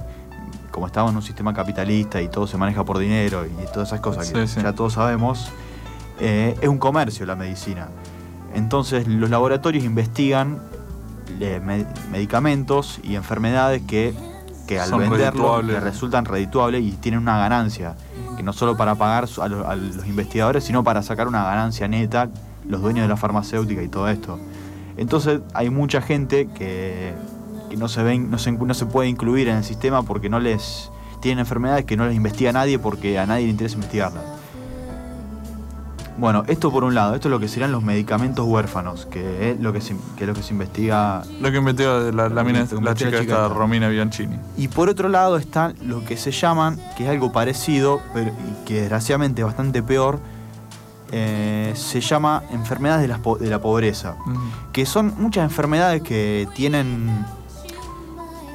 [0.70, 4.00] como estamos en un sistema capitalista y todo se maneja por dinero y todas esas
[4.00, 5.50] cosas que ya todos sabemos,
[6.20, 7.88] eh, es un comercio la medicina.
[8.54, 10.58] Entonces los laboratorios investigan
[12.10, 14.14] medicamentos y enfermedades que,
[14.66, 17.94] que al venderlos les resultan redituables y tienen una ganancia
[18.36, 22.30] que no solo para pagar a los, investigadores, sino para sacar una ganancia neta,
[22.66, 24.38] los dueños de la farmacéutica y todo esto.
[24.96, 27.14] Entonces hay mucha gente que,
[27.76, 30.90] no, se ven, no, se, no se puede incluir en el sistema porque no les
[31.20, 34.37] tienen enfermedades que no les investiga nadie porque a nadie le interesa investigarlas.
[36.18, 39.60] Bueno, esto por un lado, esto es lo que serían los medicamentos huérfanos, que es
[39.60, 41.22] lo que se, que lo que se investiga.
[41.40, 44.36] Lo que investiga la, la, chica, esta, Romina Bianchini.
[44.56, 48.32] Y por otro lado está lo que se llaman, que es algo parecido, pero
[48.66, 50.18] que desgraciadamente es bastante peor,
[51.12, 54.16] eh, se llama enfermedades de la, de la pobreza,
[54.72, 57.24] que son muchas enfermedades que tienen,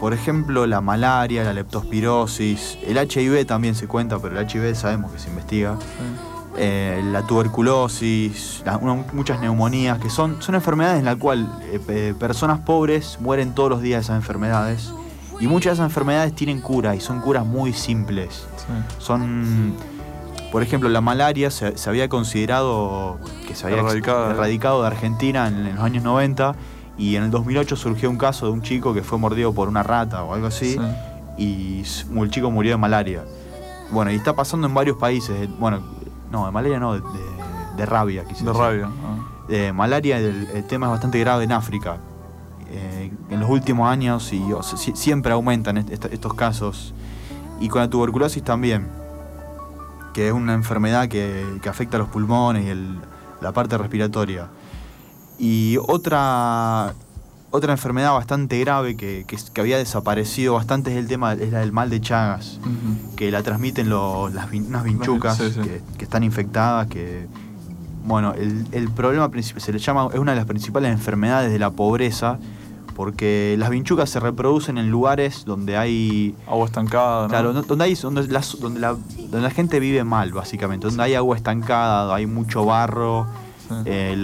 [0.02, 5.14] por ejemplo, la malaria, la leptospirosis, el HIV también se cuenta, pero el HIV sabemos
[5.14, 5.78] que se investiga.
[6.56, 8.64] Eh, la tuberculosis,
[9.12, 11.48] muchas neumonías, que son, son enfermedades en las cuales
[11.88, 14.94] eh, personas pobres mueren todos los días de esas enfermedades.
[15.40, 18.46] Y muchas de esas enfermedades tienen cura y son curas muy simples.
[19.00, 19.74] Son,
[20.52, 25.84] por ejemplo, la malaria se, había considerado que se había erradicado, de Argentina en, los
[25.84, 26.56] años 90
[27.00, 29.82] y en el 2008 surgió un caso de un chico que fue mordido por una
[29.82, 30.78] rata o algo así
[31.38, 31.84] y
[32.16, 33.24] el chico murió de malaria.
[33.92, 35.50] Bueno, y está pasando en varios países.
[35.60, 35.82] Bueno,
[36.34, 38.44] no, de malaria no, de, rabia, quizás.
[38.44, 38.90] De rabia.
[38.90, 39.74] Ah.
[39.74, 41.98] malaria, el, tema es bastante grave en África.
[42.70, 44.44] Eh, en los últimos años y
[44.96, 46.94] siempre aumentan estos casos.
[47.60, 48.90] Y con la tuberculosis también,
[50.14, 52.98] que es una enfermedad que, afecta a los pulmones y
[53.42, 54.50] la parte respiratoria.
[55.38, 56.94] Y otra
[57.54, 59.26] otra enfermedad bastante grave que,
[59.60, 62.60] había desaparecido bastante es el tema es la del mal de Chagas,
[63.16, 67.28] que la transmiten las, unas vinchucas Que, están infectadas, que
[68.06, 71.70] bueno, el, problema principal se le llama, es una de las principales enfermedades de la
[71.70, 72.40] pobreza,
[72.96, 78.24] porque las vinchucas se reproducen en lugares donde hay agua estancada, Claro, donde hay donde,
[78.24, 78.96] donde, la,
[79.30, 83.28] donde la gente vive mal, básicamente, donde hay agua estancada, hay mucho barro,
[83.86, 84.16] eh,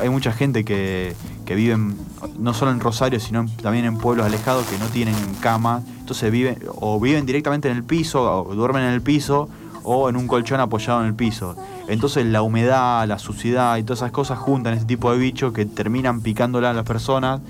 [0.00, 1.14] hay mucha gente que,
[1.44, 1.96] que viven
[2.38, 5.82] no solo en Rosario, sino también en pueblos alejados que no tienen cama.
[6.00, 9.48] Entonces viven o viven directamente en el piso, o duermen en el piso,
[9.84, 11.54] o en un colchón apoyado en el piso.
[11.86, 15.66] Entonces la humedad, la suciedad y todas esas cosas juntan ese tipo de bichos que
[15.66, 17.40] terminan picándola a las personas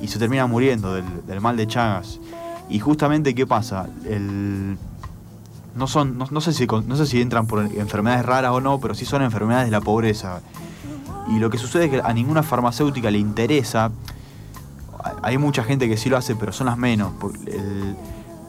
[0.00, 2.20] y se terminan muriendo del, mal de Chagas.
[2.68, 3.88] Y justamente, ¿qué pasa?
[4.08, 4.78] El,
[5.74, 8.94] no, son, no, sé si, no sé si entran por enfermedades raras o no, pero
[8.94, 10.40] sí son enfermedades de la pobreza.
[11.28, 13.90] Y lo que sucede es que a ninguna farmacéutica le interesa.
[15.22, 17.12] Hay mucha gente que sí lo hace, pero son las menos.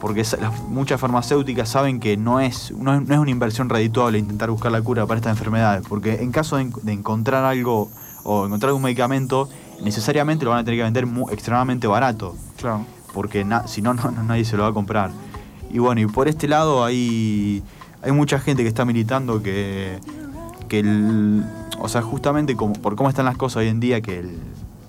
[0.00, 0.24] Porque
[0.68, 5.06] muchas farmacéuticas saben que no es, no es, una inversión redituable intentar buscar la cura
[5.06, 5.84] para estas enfermedades.
[5.88, 7.90] Porque en caso de, encontrar algo
[8.22, 9.48] o encontrar un medicamento,
[9.82, 12.36] necesariamente lo van a tener que vender extremadamente barato.
[12.56, 12.84] Claro.
[13.12, 15.10] Porque si no, no, nadie se lo va a comprar.
[15.70, 17.62] Y bueno, y por este lado hay,
[18.02, 19.98] hay mucha gente que está militando que,
[20.68, 21.44] que el,
[21.80, 24.24] o sea, justamente como, por cómo están las cosas hoy en día, que,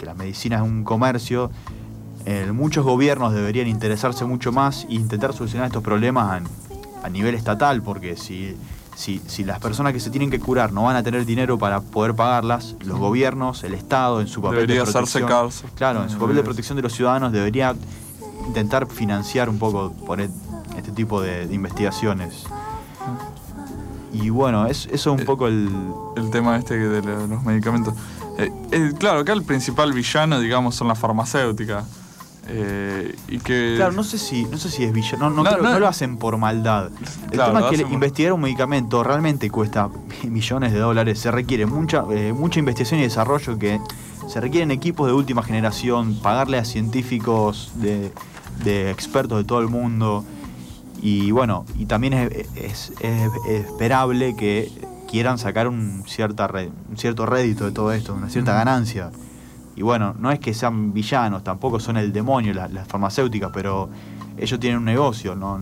[0.02, 1.52] la medicina es un comercio,
[2.54, 6.42] muchos gobiernos deberían interesarse mucho más e intentar solucionar estos problemas
[7.04, 8.56] a, nivel estatal, porque si,
[8.96, 12.16] si, las personas que se tienen que curar no van a tener dinero para poder
[12.16, 16.36] pagarlas, los gobiernos, el Estado, en su papel de protección, hacerse claro, en su papel
[16.38, 17.76] de protección de los ciudadanos debería
[18.48, 22.46] intentar financiar un poco por este tipo de investigaciones.
[24.12, 25.70] Y bueno, es, eso es un eh, poco el...
[26.16, 27.93] El tema este de los medicamentos.
[28.38, 31.86] Eh, eh, claro, acá el principal villano, digamos, son las farmacéuticas.
[33.28, 33.74] y que...
[33.76, 36.89] Claro, no sé si, no sé si es villano, no, no, lo hacen por maldad.
[37.32, 39.89] El tema es que investigar un medicamento realmente cuesta
[40.24, 42.03] millones de dólares, se requiere mucha,
[42.34, 43.80] mucha investigación y desarrollo que
[44.28, 48.12] se requieren equipos de última generación, pagarle a científicos de,
[48.64, 50.24] de expertos de todo el mundo.
[51.02, 52.91] Y bueno, y también es,
[53.47, 54.72] esperable que
[55.10, 56.50] quieran sacar un, cierta
[56.89, 59.12] un cierto rédito de todo esto, una cierta ganancia.
[59.76, 63.89] Y bueno, no es que sean villanos, tampoco son el demonio las, farmacéuticas, pero
[64.38, 65.60] ellos tienen un negocio, ¿no?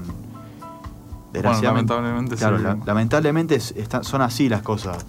[1.33, 5.05] lamentablemente claro, lamentablemente son así las cosas.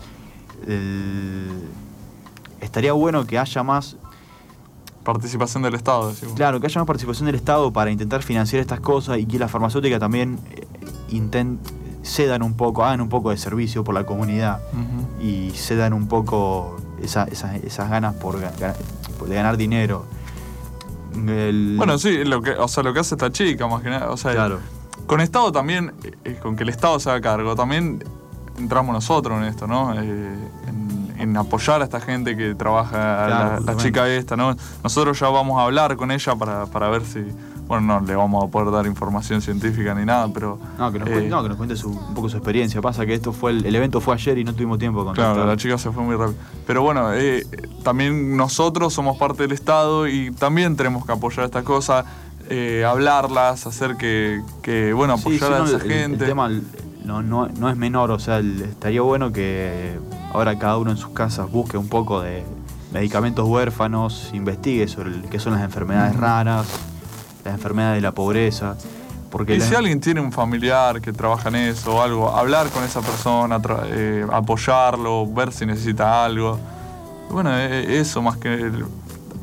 [2.60, 3.96] estaría bueno que haya más
[5.12, 6.12] participación del Estado.
[6.34, 9.48] Claro, que haya más participación del Estado para intentar financiar estas cosas y que la
[9.48, 11.56] farmacéutica también eh,
[12.02, 14.60] cedan un poco, hagan un poco de servicio por la comunidad
[15.18, 20.04] y cedan un poco esas ganas por, de ganar dinero.
[21.14, 24.10] Bueno, sí, lo que, o sea, lo que hace esta chica, más que nada.
[24.10, 24.58] O sea,
[25.06, 25.94] con Estado también,
[26.24, 28.04] eh, con que el Estado se haga cargo, también
[28.58, 29.94] entramos nosotros en esto, ¿no?
[29.94, 30.36] Eh,
[30.66, 30.87] en,
[31.36, 34.56] apoyar a esta gente que trabaja, la, chica esta, ¿no?
[34.82, 37.24] Nosotros ya vamos a hablar con ella para, para ver si
[37.68, 40.58] bueno, no le vamos a poder dar información científica ni nada, pero.
[40.78, 42.80] No, que nos, cuente, eh, que nos un poco su experiencia.
[42.80, 45.56] Pasa que esto fue el, evento fue ayer y no tuvimos tiempo con Claro, la
[45.58, 46.38] chica se fue muy rápido.
[46.66, 47.46] Pero bueno, eh,
[47.84, 52.06] también nosotros somos parte del Estado y también tenemos que apoyar estas cosas,
[52.48, 54.40] eh, hablarlas, hacer que,
[54.94, 56.24] bueno, apoyar a esa gente.
[56.24, 56.50] El tema
[57.08, 59.98] no, no, no es menor, o sea, estaría bueno que
[60.32, 62.44] ahora cada uno en sus casas busque un poco de
[62.92, 66.66] medicamentos huérfanos, investigue sobre qué son las enfermedades raras
[67.44, 68.76] las enfermedades de la pobreza.
[69.30, 72.84] Porque y si alguien tiene un familiar que trabaja en eso o algo, hablar con
[72.84, 76.58] esa persona, eh, apoyarlo, ver si necesita algo.
[77.30, 78.70] Bueno, e, e, eso más que.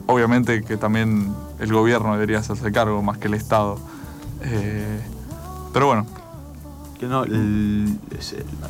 [0.07, 3.77] Obviamente que también el gobierno debería hacerse cargo más que el Estado.
[4.41, 4.99] Eh,
[5.71, 6.05] pero bueno,
[7.01, 7.25] no,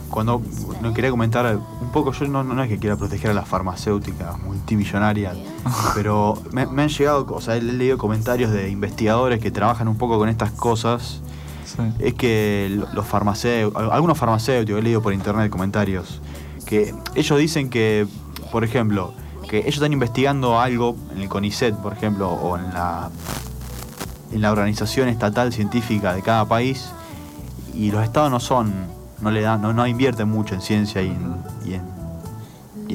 [0.09, 0.41] cuando
[0.82, 4.39] no quería comentar un poco, yo no, no, es que quiera proteger a las farmacéuticas
[4.39, 5.38] multimillonarias,
[5.95, 10.17] pero me, han llegado, o sea, he leído comentarios de investigadores que trabajan un poco
[10.17, 11.21] con estas cosas.
[11.99, 16.21] Es que los farmacéuticos, algunos farmacéuticos, he leído por internet comentarios,
[16.65, 18.07] que ellos dicen que,
[18.51, 19.13] por ejemplo,
[19.49, 23.09] que ellos están investigando algo en el CONICET, por ejemplo, o en la,
[24.32, 26.89] en la organización estatal científica de cada país,
[27.76, 28.73] y los estados no son,
[29.21, 31.95] no le dan, no, no invierten mucho en ciencia y en,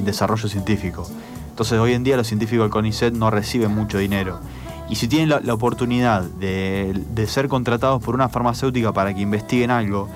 [0.05, 1.07] desarrollo científico.
[1.51, 4.41] Entonces hoy en día los científicos del CONICET no reciben mucho dinero.
[4.89, 10.09] Y si tienen la, oportunidad de, ser contratados por una farmacéutica para que investiguen algo,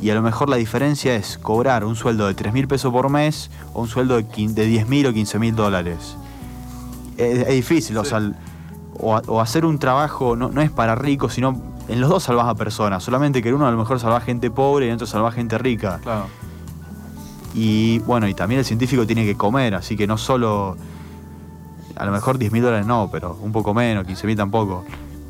[0.00, 3.10] y a lo mejor la diferencia es cobrar un sueldo de 3 mil pesos por
[3.10, 6.16] mes o un sueldo de, de 10 mil o 15 mil dólares.
[7.16, 8.32] Es, difícil, o sea,
[8.98, 12.54] o, hacer un trabajo no, no es para ricos, sino en los dos salvas a
[12.54, 15.32] personas, solamente que en uno a lo mejor salva gente pobre y en otro salva
[15.32, 16.00] gente rica.
[16.02, 16.26] Claro.
[17.54, 20.76] Y bueno, y también el científico tiene que comer, así que no solo,
[21.96, 24.84] a lo mejor 10 mil dólares no, pero un poco menos, 15 mil tampoco.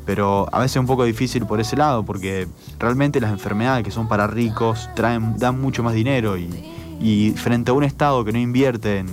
[0.05, 2.47] Pero a veces es un poco difícil por ese lado, porque
[2.77, 7.73] realmente las enfermedades que son para ricos traen, dan mucho más dinero y, frente a
[7.73, 9.07] un Estado que no invierte en,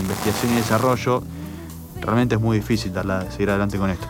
[0.00, 1.22] investigación y desarrollo,
[2.00, 2.92] realmente es muy difícil
[3.30, 4.06] seguir adelante con esto.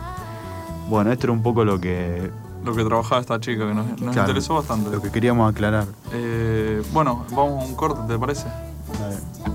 [0.89, 2.29] Bueno, esto era un poco lo que
[2.65, 4.89] lo que trabajaba esta chica, que nos, interesó bastante.
[4.89, 5.85] Lo que queríamos aclarar.
[6.11, 8.45] Eh, bueno, vamos a un corte, ¿te parece?
[8.87, 9.54] vamos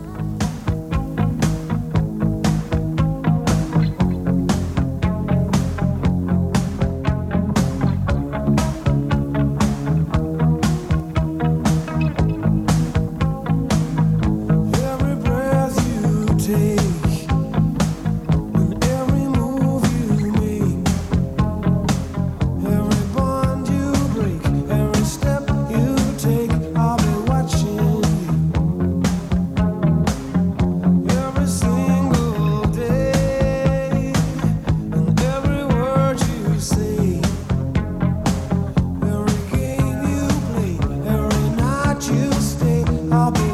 [43.12, 43.49] I'll be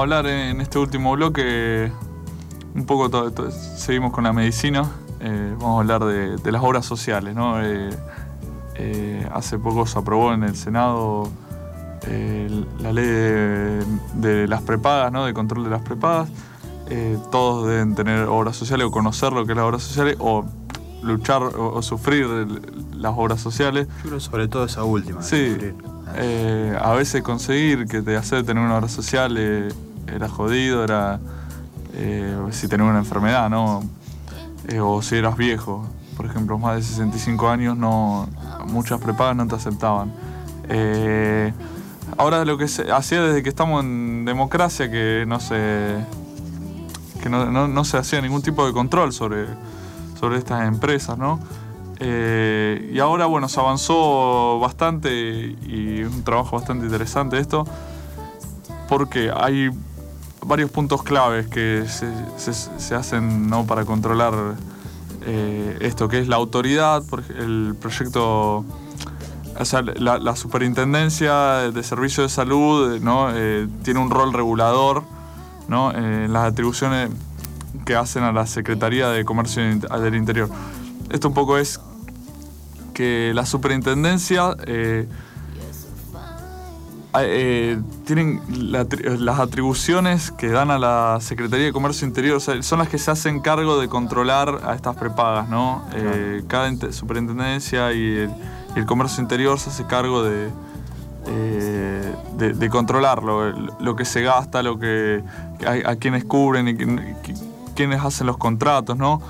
[0.00, 1.92] a hablar en este último bloque
[2.74, 3.30] un poco,
[3.76, 4.90] seguimos con la medicina,
[5.20, 7.34] eh, vamos a hablar de, las obras sociales.
[7.34, 7.62] ¿no?
[7.62, 7.90] Eh,
[8.76, 11.28] eh, hace poco se aprobó en el Senado
[12.80, 13.84] la ley
[14.14, 15.26] de, las prepagas, ¿no?
[15.26, 16.30] de control de las prepagas.
[17.30, 20.46] todos deben tener obras sociales o conocer lo que es las obras sociales o
[21.02, 22.26] luchar o, sufrir
[22.94, 23.86] las obras sociales.
[24.02, 25.20] Yo creo sobre todo esa última.
[25.20, 25.58] Sí.
[26.80, 29.36] a veces conseguir que te hacer tener una obra social
[30.14, 31.20] era jodido, era
[32.50, 33.82] si tenés una enfermedad, ¿no?
[34.68, 35.86] Eh, o si eras viejo,
[36.16, 38.28] por ejemplo, más de 65 años, no,
[38.66, 40.12] muchas prepagas no te aceptaban.
[40.68, 41.52] Eh,
[42.16, 45.96] ahora lo que se hacía desde que estamos en democracia, que no se,
[47.22, 49.46] que no, se hacía ningún tipo de control sobre,
[50.18, 51.40] sobre estas empresas, ¿no?
[51.98, 57.64] Eh, y ahora, bueno, se avanzó bastante y un trabajo bastante interesante esto,
[58.88, 59.70] porque hay
[60.44, 63.66] varios puntos claves que se, hacen ¿no?
[63.66, 64.34] para controlar
[65.26, 67.02] eh, esto, que es la autoridad,
[67.38, 68.64] el proyecto,
[69.58, 73.28] o sea, la, superintendencia de servicios de salud ¿no?
[73.34, 75.04] Eh, tiene un rol regulador
[75.68, 75.92] ¿no?
[75.92, 77.10] en las atribuciones
[77.84, 80.48] que hacen a la Secretaría de Comercio del Interior.
[81.10, 81.80] Esto un poco es
[82.94, 84.56] que la superintendencia
[87.18, 92.88] eh, eh, tienen las atribuciones que dan a la Secretaría de Comercio Interior, son las
[92.88, 95.84] que se hacen cargo de controlar a estas prepagas, ¿no?
[95.94, 98.30] Eh, cada superintendencia y
[98.76, 100.50] el, comercio interior se hace cargo de,
[101.26, 103.50] eh, de, controlarlo,
[103.80, 105.24] lo que se gasta, lo que
[105.66, 106.76] a, a quienes cubren y
[107.74, 109.20] quienes hacen los contratos, ¿no?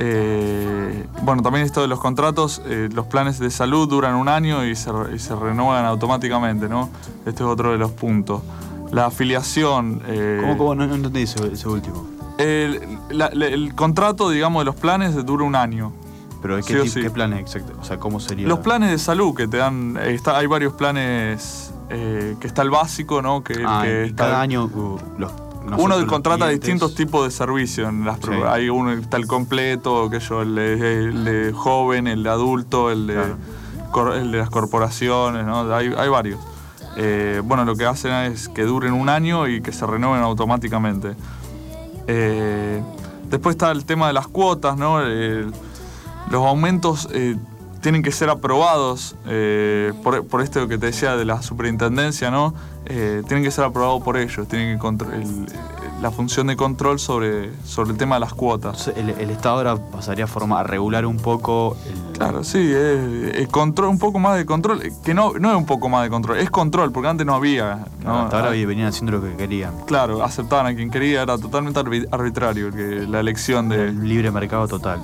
[0.00, 4.64] Eh, bueno, también esto de los contratos, eh, los planes de salud duran un año
[4.64, 6.88] y se, renuevan automáticamente, ¿no?
[7.26, 8.42] Este es otro de los puntos.
[8.92, 10.00] La afiliación...
[10.06, 12.06] Eh, ¿Cómo, No, entendí ese, último.
[12.38, 15.92] El, contrato, digamos, de los planes dura un año.
[16.40, 17.72] ¿Pero qué, qué planes exacto?
[17.80, 18.46] O sea, ¿cómo sería?
[18.46, 19.98] Los planes de salud que te dan...
[20.00, 21.72] Está, hay varios planes...
[21.88, 23.42] que está el básico, ¿no?
[23.42, 23.84] Que, ah,
[24.14, 25.32] cada año uh, los
[25.76, 27.88] uno contrata distintos tipos de servicios.
[27.88, 32.90] En las Hay uno está el completo, que yo, el de, joven, el de adulto,
[32.90, 33.34] el de,
[34.14, 35.72] el de las corporaciones, ¿no?
[35.74, 36.40] hay, varios.
[36.96, 41.14] Eh, bueno, lo que hacen es que duren un año y que se renueven automáticamente.
[42.06, 42.82] Eh,
[43.30, 45.00] después está el tema de las cuotas, ¿no?
[45.00, 47.36] los aumentos eh,
[47.80, 49.16] tienen que ser aprobados
[50.02, 52.54] por, por, esto que te decía de la superintendencia, ¿no?
[52.90, 54.88] Eh, tienen que ser aprobados por ellos, tienen que
[56.00, 58.88] la función de control sobre, sobre el tema de las cuotas.
[58.88, 62.16] El, Estado ahora pasaría a, forma, a regular un poco el...
[62.16, 65.88] Claro, sí, es, control, un poco más de control, que no, no es un poco
[65.88, 67.84] más de control, es control, porque antes no había.
[68.04, 69.74] hasta ahora venían haciendo lo que querían.
[69.86, 73.88] Claro, aceptaban a quien quería, era totalmente arbitrario que la elección de...
[73.88, 75.00] El libre mercado total.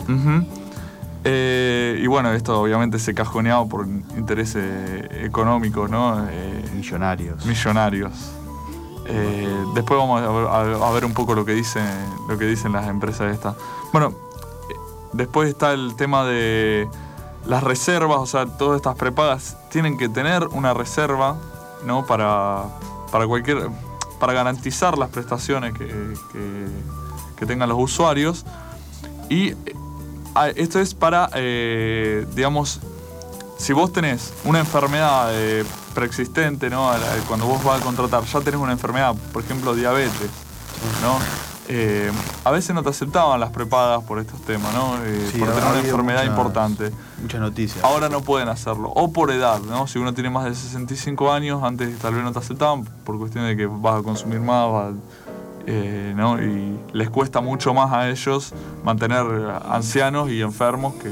[1.27, 6.27] Eh, y bueno, esto obviamente se cajoneado por intereses económicos, ¿no?
[6.31, 7.47] Eh, millonarios.
[7.47, 8.12] Millonarios.
[9.07, 11.87] Eh, después vamos a ver, un poco lo que dicen,
[12.29, 13.57] lo que dicen las empresas estas.
[13.93, 14.14] Bueno,
[15.12, 16.89] después está el tema de
[17.47, 21.39] las reservas, o sea, todas estas prepagas tienen que tener una reserva,
[21.87, 22.05] ¿no?
[22.07, 22.64] Para,
[23.11, 23.70] para cualquier.
[24.20, 26.14] para garantizar las prestaciones que,
[27.37, 28.45] que tengan los usuarios.
[29.31, 29.55] Y
[30.57, 32.80] esto es para, eh, digamos,
[33.57, 35.64] si vos tenés una enfermedad eh,
[35.95, 36.91] preexistente, ¿no?
[37.28, 40.30] Cuando vos vas a contratar, ya tenés una enfermedad, por ejemplo, diabetes,
[41.03, 41.18] ¿no?
[41.66, 42.12] Eh,
[42.45, 44.97] a veces no te aceptaban las prepagas por estos temas, ¿no?
[45.39, 46.91] por tener una enfermedad importante.
[47.22, 47.82] Muchas noticias.
[47.82, 48.93] Ahora no pueden hacerlo.
[48.95, 49.87] O por edad, ¿no?
[49.87, 53.47] Si uno tiene más de 65 años, antes tal vez no te aceptaban por cuestión
[53.47, 54.95] de que vas a consumir más, vas
[55.66, 56.42] eh, ¿no?
[56.42, 58.52] y les cuesta mucho más a ellos
[58.84, 59.24] mantener
[59.68, 61.10] ancianos y enfermos que...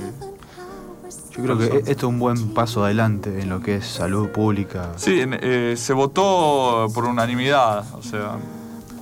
[1.37, 4.91] Yo creo que esto es un buen paso adelante en lo que es salud pública.
[4.97, 8.37] Sí, eh, se votó por unanimidad, o sea,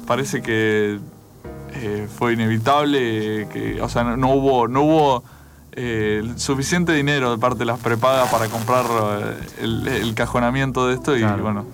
[0.06, 1.00] parece que
[1.74, 5.24] eh, fue inevitable, que, o sea, no, hubo, no hubo
[6.36, 8.84] suficiente dinero de parte de las prepagas para comprar
[9.60, 11.64] el, cajonamiento de esto y bueno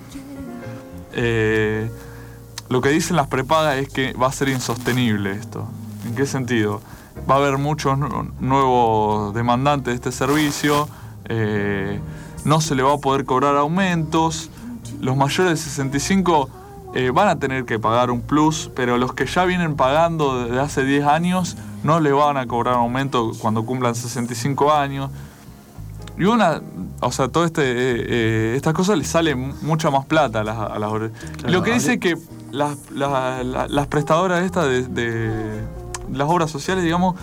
[2.68, 5.66] lo que dicen las prepagas es que va a ser insostenible esto.
[6.06, 6.80] ¿En qué sentido?
[7.28, 7.98] Va a haber muchos
[8.40, 10.88] nuevos demandantes de este servicio,
[11.26, 12.00] eh,
[12.44, 14.50] no se le va a poder cobrar aumentos,
[15.00, 16.48] los mayores de 65
[16.94, 20.60] eh, van a tener que pagar un plus, pero los que ya vienen pagando desde
[20.60, 25.10] hace 10 años no le van a cobrar aumento cuando cumplan 65 años.
[26.18, 26.62] Y una,
[27.00, 30.78] o sea, todo este, eh, estas cosas le sale mucha más plata a las, a
[31.48, 32.16] Lo que dice que
[32.53, 35.61] las, las prestadoras estas de, de,
[36.12, 37.16] las obras sociales, digamos,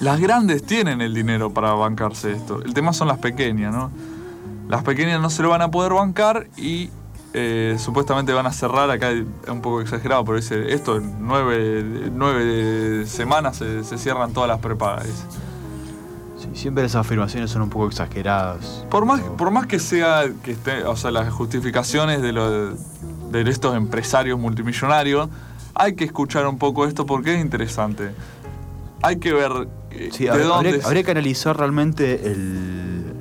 [0.00, 2.62] las grandes tienen el dinero para bancarse esto.
[2.62, 3.90] El tema son las pequeñas, ¿no?
[4.68, 6.90] Las pequeñas no se lo van a poder bancar y
[7.32, 13.06] eh, supuestamente van a cerrar, acá es un poco exagerado, pero dice, esto en nueve,
[13.06, 15.06] semanas se, cierran todas las prepagas.
[16.38, 18.84] Sí, siempre esas afirmaciones son un poco exageradas.
[18.90, 22.76] Por más, por más que sea, que esté, o sea, las justificaciones de, de
[23.32, 25.28] estos empresarios multimillonarios,
[25.74, 28.10] hay que escuchar un poco esto porque es interesante.
[29.02, 30.80] Hay que ver eh, de habría, dónde...
[30.84, 33.14] habría, que analizar realmente el...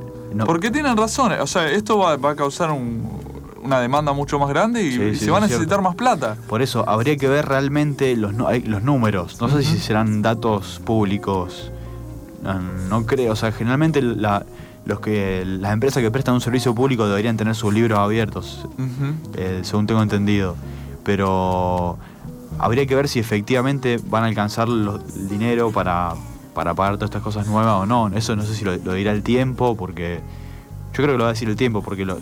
[0.46, 3.20] Porque tienen razón, o sea, esto va a causar un,
[3.64, 6.36] una demanda mucho más grande y, se va a necesitar más plata.
[6.48, 9.40] Por eso, habría que ver realmente los, los números.
[9.40, 11.72] No sé si serán datos públicos.
[12.90, 13.34] No, creo.
[13.34, 14.02] O sea, generalmente
[14.90, 18.68] los que las empresas que prestan un servicio público deberían tener sus libros abiertos,
[19.36, 20.56] eh, según tengo entendido.
[21.04, 21.98] Pero
[22.58, 26.16] habría que ver si efectivamente van a alcanzar el dinero para,
[26.56, 28.08] para pagar todas estas cosas nuevas o no.
[28.10, 30.22] Eso no sé si lo, lo dirá el tiempo, porque
[30.92, 32.18] yo creo que lo va a decir el tiempo, porque lo,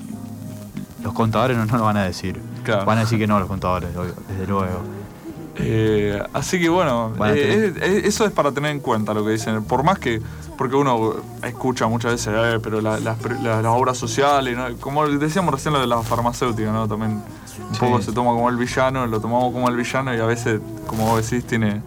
[1.01, 2.41] los contadores no, lo van a decir.
[2.85, 3.89] Van a decir que no los contadores,
[4.27, 4.81] desde luego.
[5.59, 9.63] Eh, así que bueno, eh, eso es para tener en cuenta lo que dicen.
[9.63, 10.21] Por más que,
[10.57, 12.99] porque uno escucha muchas veces, eh, pero las,
[13.65, 16.87] obras sociales, como decíamos recién lo de la farmacéutica, ¿no?
[16.87, 17.21] También
[17.71, 20.61] un poco se toma como el villano, lo tomamos como el villano y a veces,
[20.85, 21.81] como vos decís, tiene,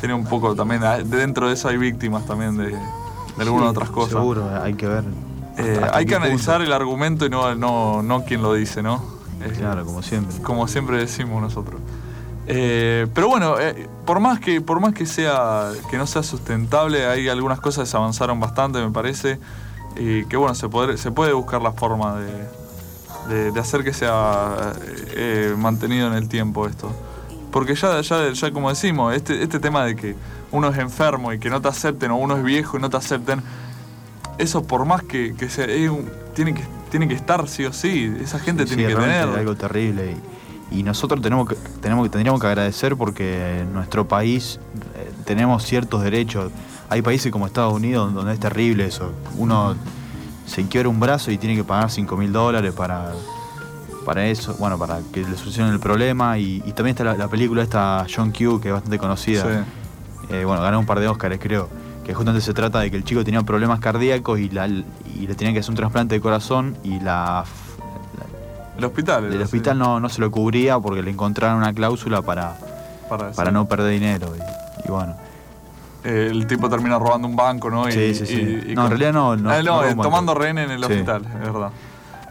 [0.00, 2.76] tiene un poco también, dentro de eso hay víctimas también de,
[3.38, 4.12] algunas otras cosas.
[4.12, 5.04] Seguro, hay que ver
[5.92, 9.02] hay que analizar el argumento y no, no, no quien lo dice, ¿no?
[9.58, 10.36] claro, como siempre.
[10.42, 11.80] Como siempre decimos nosotros.
[12.52, 17.06] Eh, pero bueno, eh, por más que por más que sea que no sea sustentable,
[17.06, 19.38] hay algunas cosas que se avanzaron bastante, me parece,
[19.96, 22.18] y que bueno, se puede, se puede buscar la forma
[23.28, 24.72] de, de, hacer que sea
[25.58, 26.90] mantenido en el tiempo esto.
[27.52, 30.16] Porque ya, ya, ya como decimos, este, este tema de que
[30.50, 32.96] uno es enfermo y que no te acepten, o uno es viejo y no te
[32.96, 33.42] acepten,
[34.38, 35.66] eso por más que, sea,
[36.34, 39.28] tiene que tiene que estar sí o sí, esa gente tiene que tener.
[39.28, 40.39] Es algo terrible y,
[40.82, 44.60] nosotros tenemos que, tenemos que tendríamos que agradecer porque en nuestro país
[44.94, 46.52] eh, tenemos ciertos derechos.
[46.88, 49.12] Hay países como Estados Unidos donde es terrible eso.
[49.36, 49.74] Uno
[50.46, 53.12] se quiebra un brazo y tiene que pagar 5 mil dólares para,
[54.04, 56.38] para eso, bueno, para que le solucionen el problema.
[56.38, 59.64] Y, también está la, película esta John Q, que es bastante conocida.
[60.28, 61.68] Eh, bueno, ganó un par de Oscars, creo
[62.04, 65.60] que justamente se trata de que el chico tenía problemas cardíacos y, le tenían que
[65.60, 67.44] hacer un trasplante de corazón y la...
[68.80, 69.32] el hospital.
[69.32, 72.56] El hospital no, se lo cubría porque le encontraron una cláusula para,
[73.36, 74.32] para, no perder dinero.
[74.84, 75.14] Y, bueno.
[76.02, 77.90] Eh, el tipo termina robando un banco, ¿no?
[77.90, 78.72] sí, sí, sí.
[78.74, 79.36] no, en realidad no.
[79.36, 81.70] no, ah, no, eh, tomando rehén en el hospital, es verdad.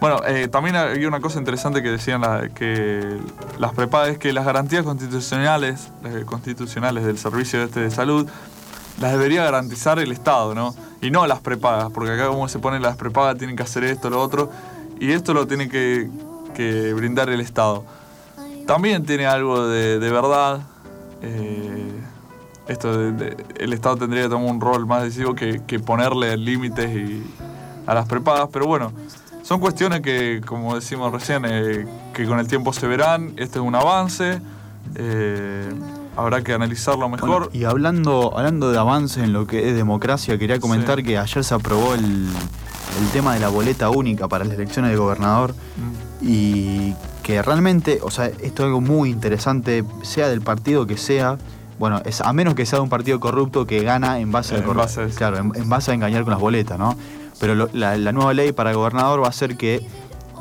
[0.01, 2.21] Bueno, eh, también había una cosa interesante que decían
[2.55, 3.19] que
[3.59, 5.91] las prepagas es que las garantías constitucionales,
[6.25, 8.27] constitucionales del servicio este de salud
[8.99, 10.73] las debería garantizar el Estado, ¿no?
[11.01, 14.09] Y no las prepagas, porque acá como se ponen las prepagas tienen que hacer esto,
[14.09, 14.49] lo otro,
[14.99, 16.09] y esto lo tiene que,
[16.93, 17.85] brindar el Estado.
[18.69, 20.61] También tiene algo de, verdad.
[21.23, 22.01] Eh,
[22.67, 27.23] esto el Estado tendría que tomar un rol más decisivo que, ponerle límites
[27.87, 28.93] a las prepagas, pero bueno,
[29.41, 33.33] son cuestiones que, como decimos recién, eh, que con el tiempo se verán.
[33.37, 34.39] Este es un avance.
[34.93, 35.69] Eh,
[36.15, 37.49] habrá que analizarlo mejor.
[37.53, 41.55] y hablando, hablando de avance en lo que es democracia, quería comentar que ayer se
[41.55, 42.27] aprobó el,
[43.13, 46.08] tema de la boleta única para las elecciones de gobernador mm.
[46.21, 46.93] Y
[47.23, 51.37] que realmente, o sea, esto es algo muy interesante, sea del partido que sea.
[51.77, 54.61] Bueno, es, a menos que sea de un partido corrupto que gana en base, a,
[54.61, 56.97] base claro, en, base a engañar con las boletas, ¿no?
[57.39, 59.85] Pero la, nueva ley para gobernador va a hacer que,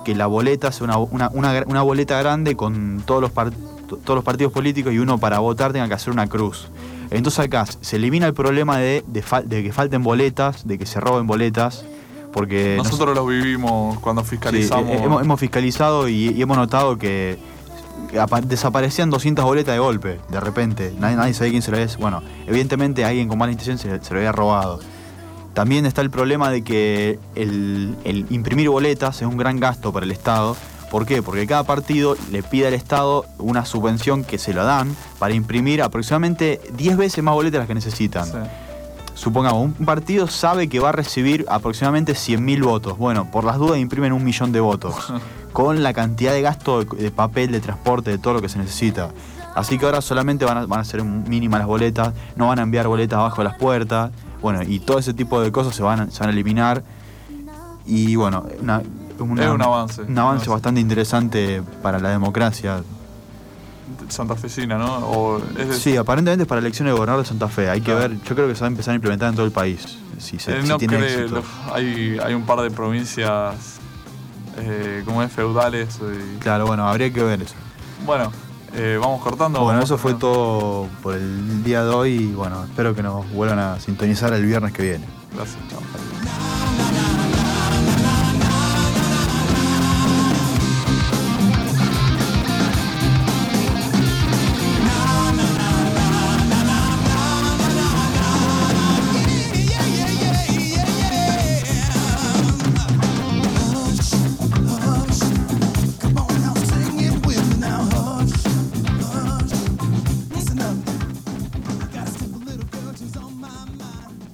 [0.05, 3.31] que la boleta sea una, una boleta grande con todos los
[3.89, 6.69] todos los partidos políticos y uno para votar tenga que hacer una cruz.
[7.11, 9.03] Entonces acá se elimina el problema de,
[9.49, 11.85] que falten boletas, de que se roben boletas.
[12.33, 14.91] Porque nosotros lo vivimos cuando fiscalizamos.
[14.91, 17.39] Eh, hemos, fiscalizado y, hemos notado que
[18.45, 20.95] desaparecían 200 boletas de golpe, de repente.
[20.99, 21.97] Nadie, nadie sabe quién se lo es.
[21.97, 24.81] Bueno, evidentemente alguien con mala intención se, se, lo había robado.
[25.55, 30.13] También está el problema de que el imprimir boletas es un gran gasto para el
[30.13, 30.57] Estado
[30.91, 31.23] ¿Por qué?
[31.23, 35.83] Porque cada partido le pide al Estado una subvención que se la dan para imprimir
[35.83, 38.29] aproximadamente 10 veces más boletas de las que necesitan.
[39.19, 42.97] Supongamos, un partido sabe que va a recibir aproximadamente 100.000 votos.
[42.97, 44.95] Bueno, por las dudas imprimen un millón de votos.
[45.53, 49.11] con la cantidad de gasto de, papel, de transporte, de todo lo que se necesita.
[49.57, 53.19] Así que ahora solamente van a, ser mínimas las boletas, no van a enviar boletas
[53.19, 54.13] abajo de las puertas.
[54.41, 56.85] Bueno, y todo ese tipo de cosas se van, se van a eliminar.
[57.87, 60.03] Y bueno, una, es un avance.
[60.03, 62.85] Un avance bastante interesante para la democracia.
[64.09, 64.99] Santafesina, ¿no?
[65.09, 65.41] O
[65.79, 67.69] Sí, aparentemente es para elecciones de gobernador de Santa Fe.
[67.71, 69.53] Hay que ver, yo creo que se va a empezar a implementar en todo el
[69.53, 69.99] país.
[70.19, 71.43] Si se, Eh, si no tiene cree- éxito.
[71.67, 73.55] lo- hay, hay un par de provincias
[74.59, 75.99] eh, como es feudales.
[76.01, 77.55] y- Claro, bueno, habría que ver eso.
[78.05, 78.33] Bueno,
[78.75, 79.61] eh, vamos cortando.
[79.61, 83.59] Bueno, eso fue todo por el día de hoy y bueno, espero que nos vuelvan
[83.61, 85.05] a sintonizar el viernes que viene.
[85.35, 85.81] Gracias, chao.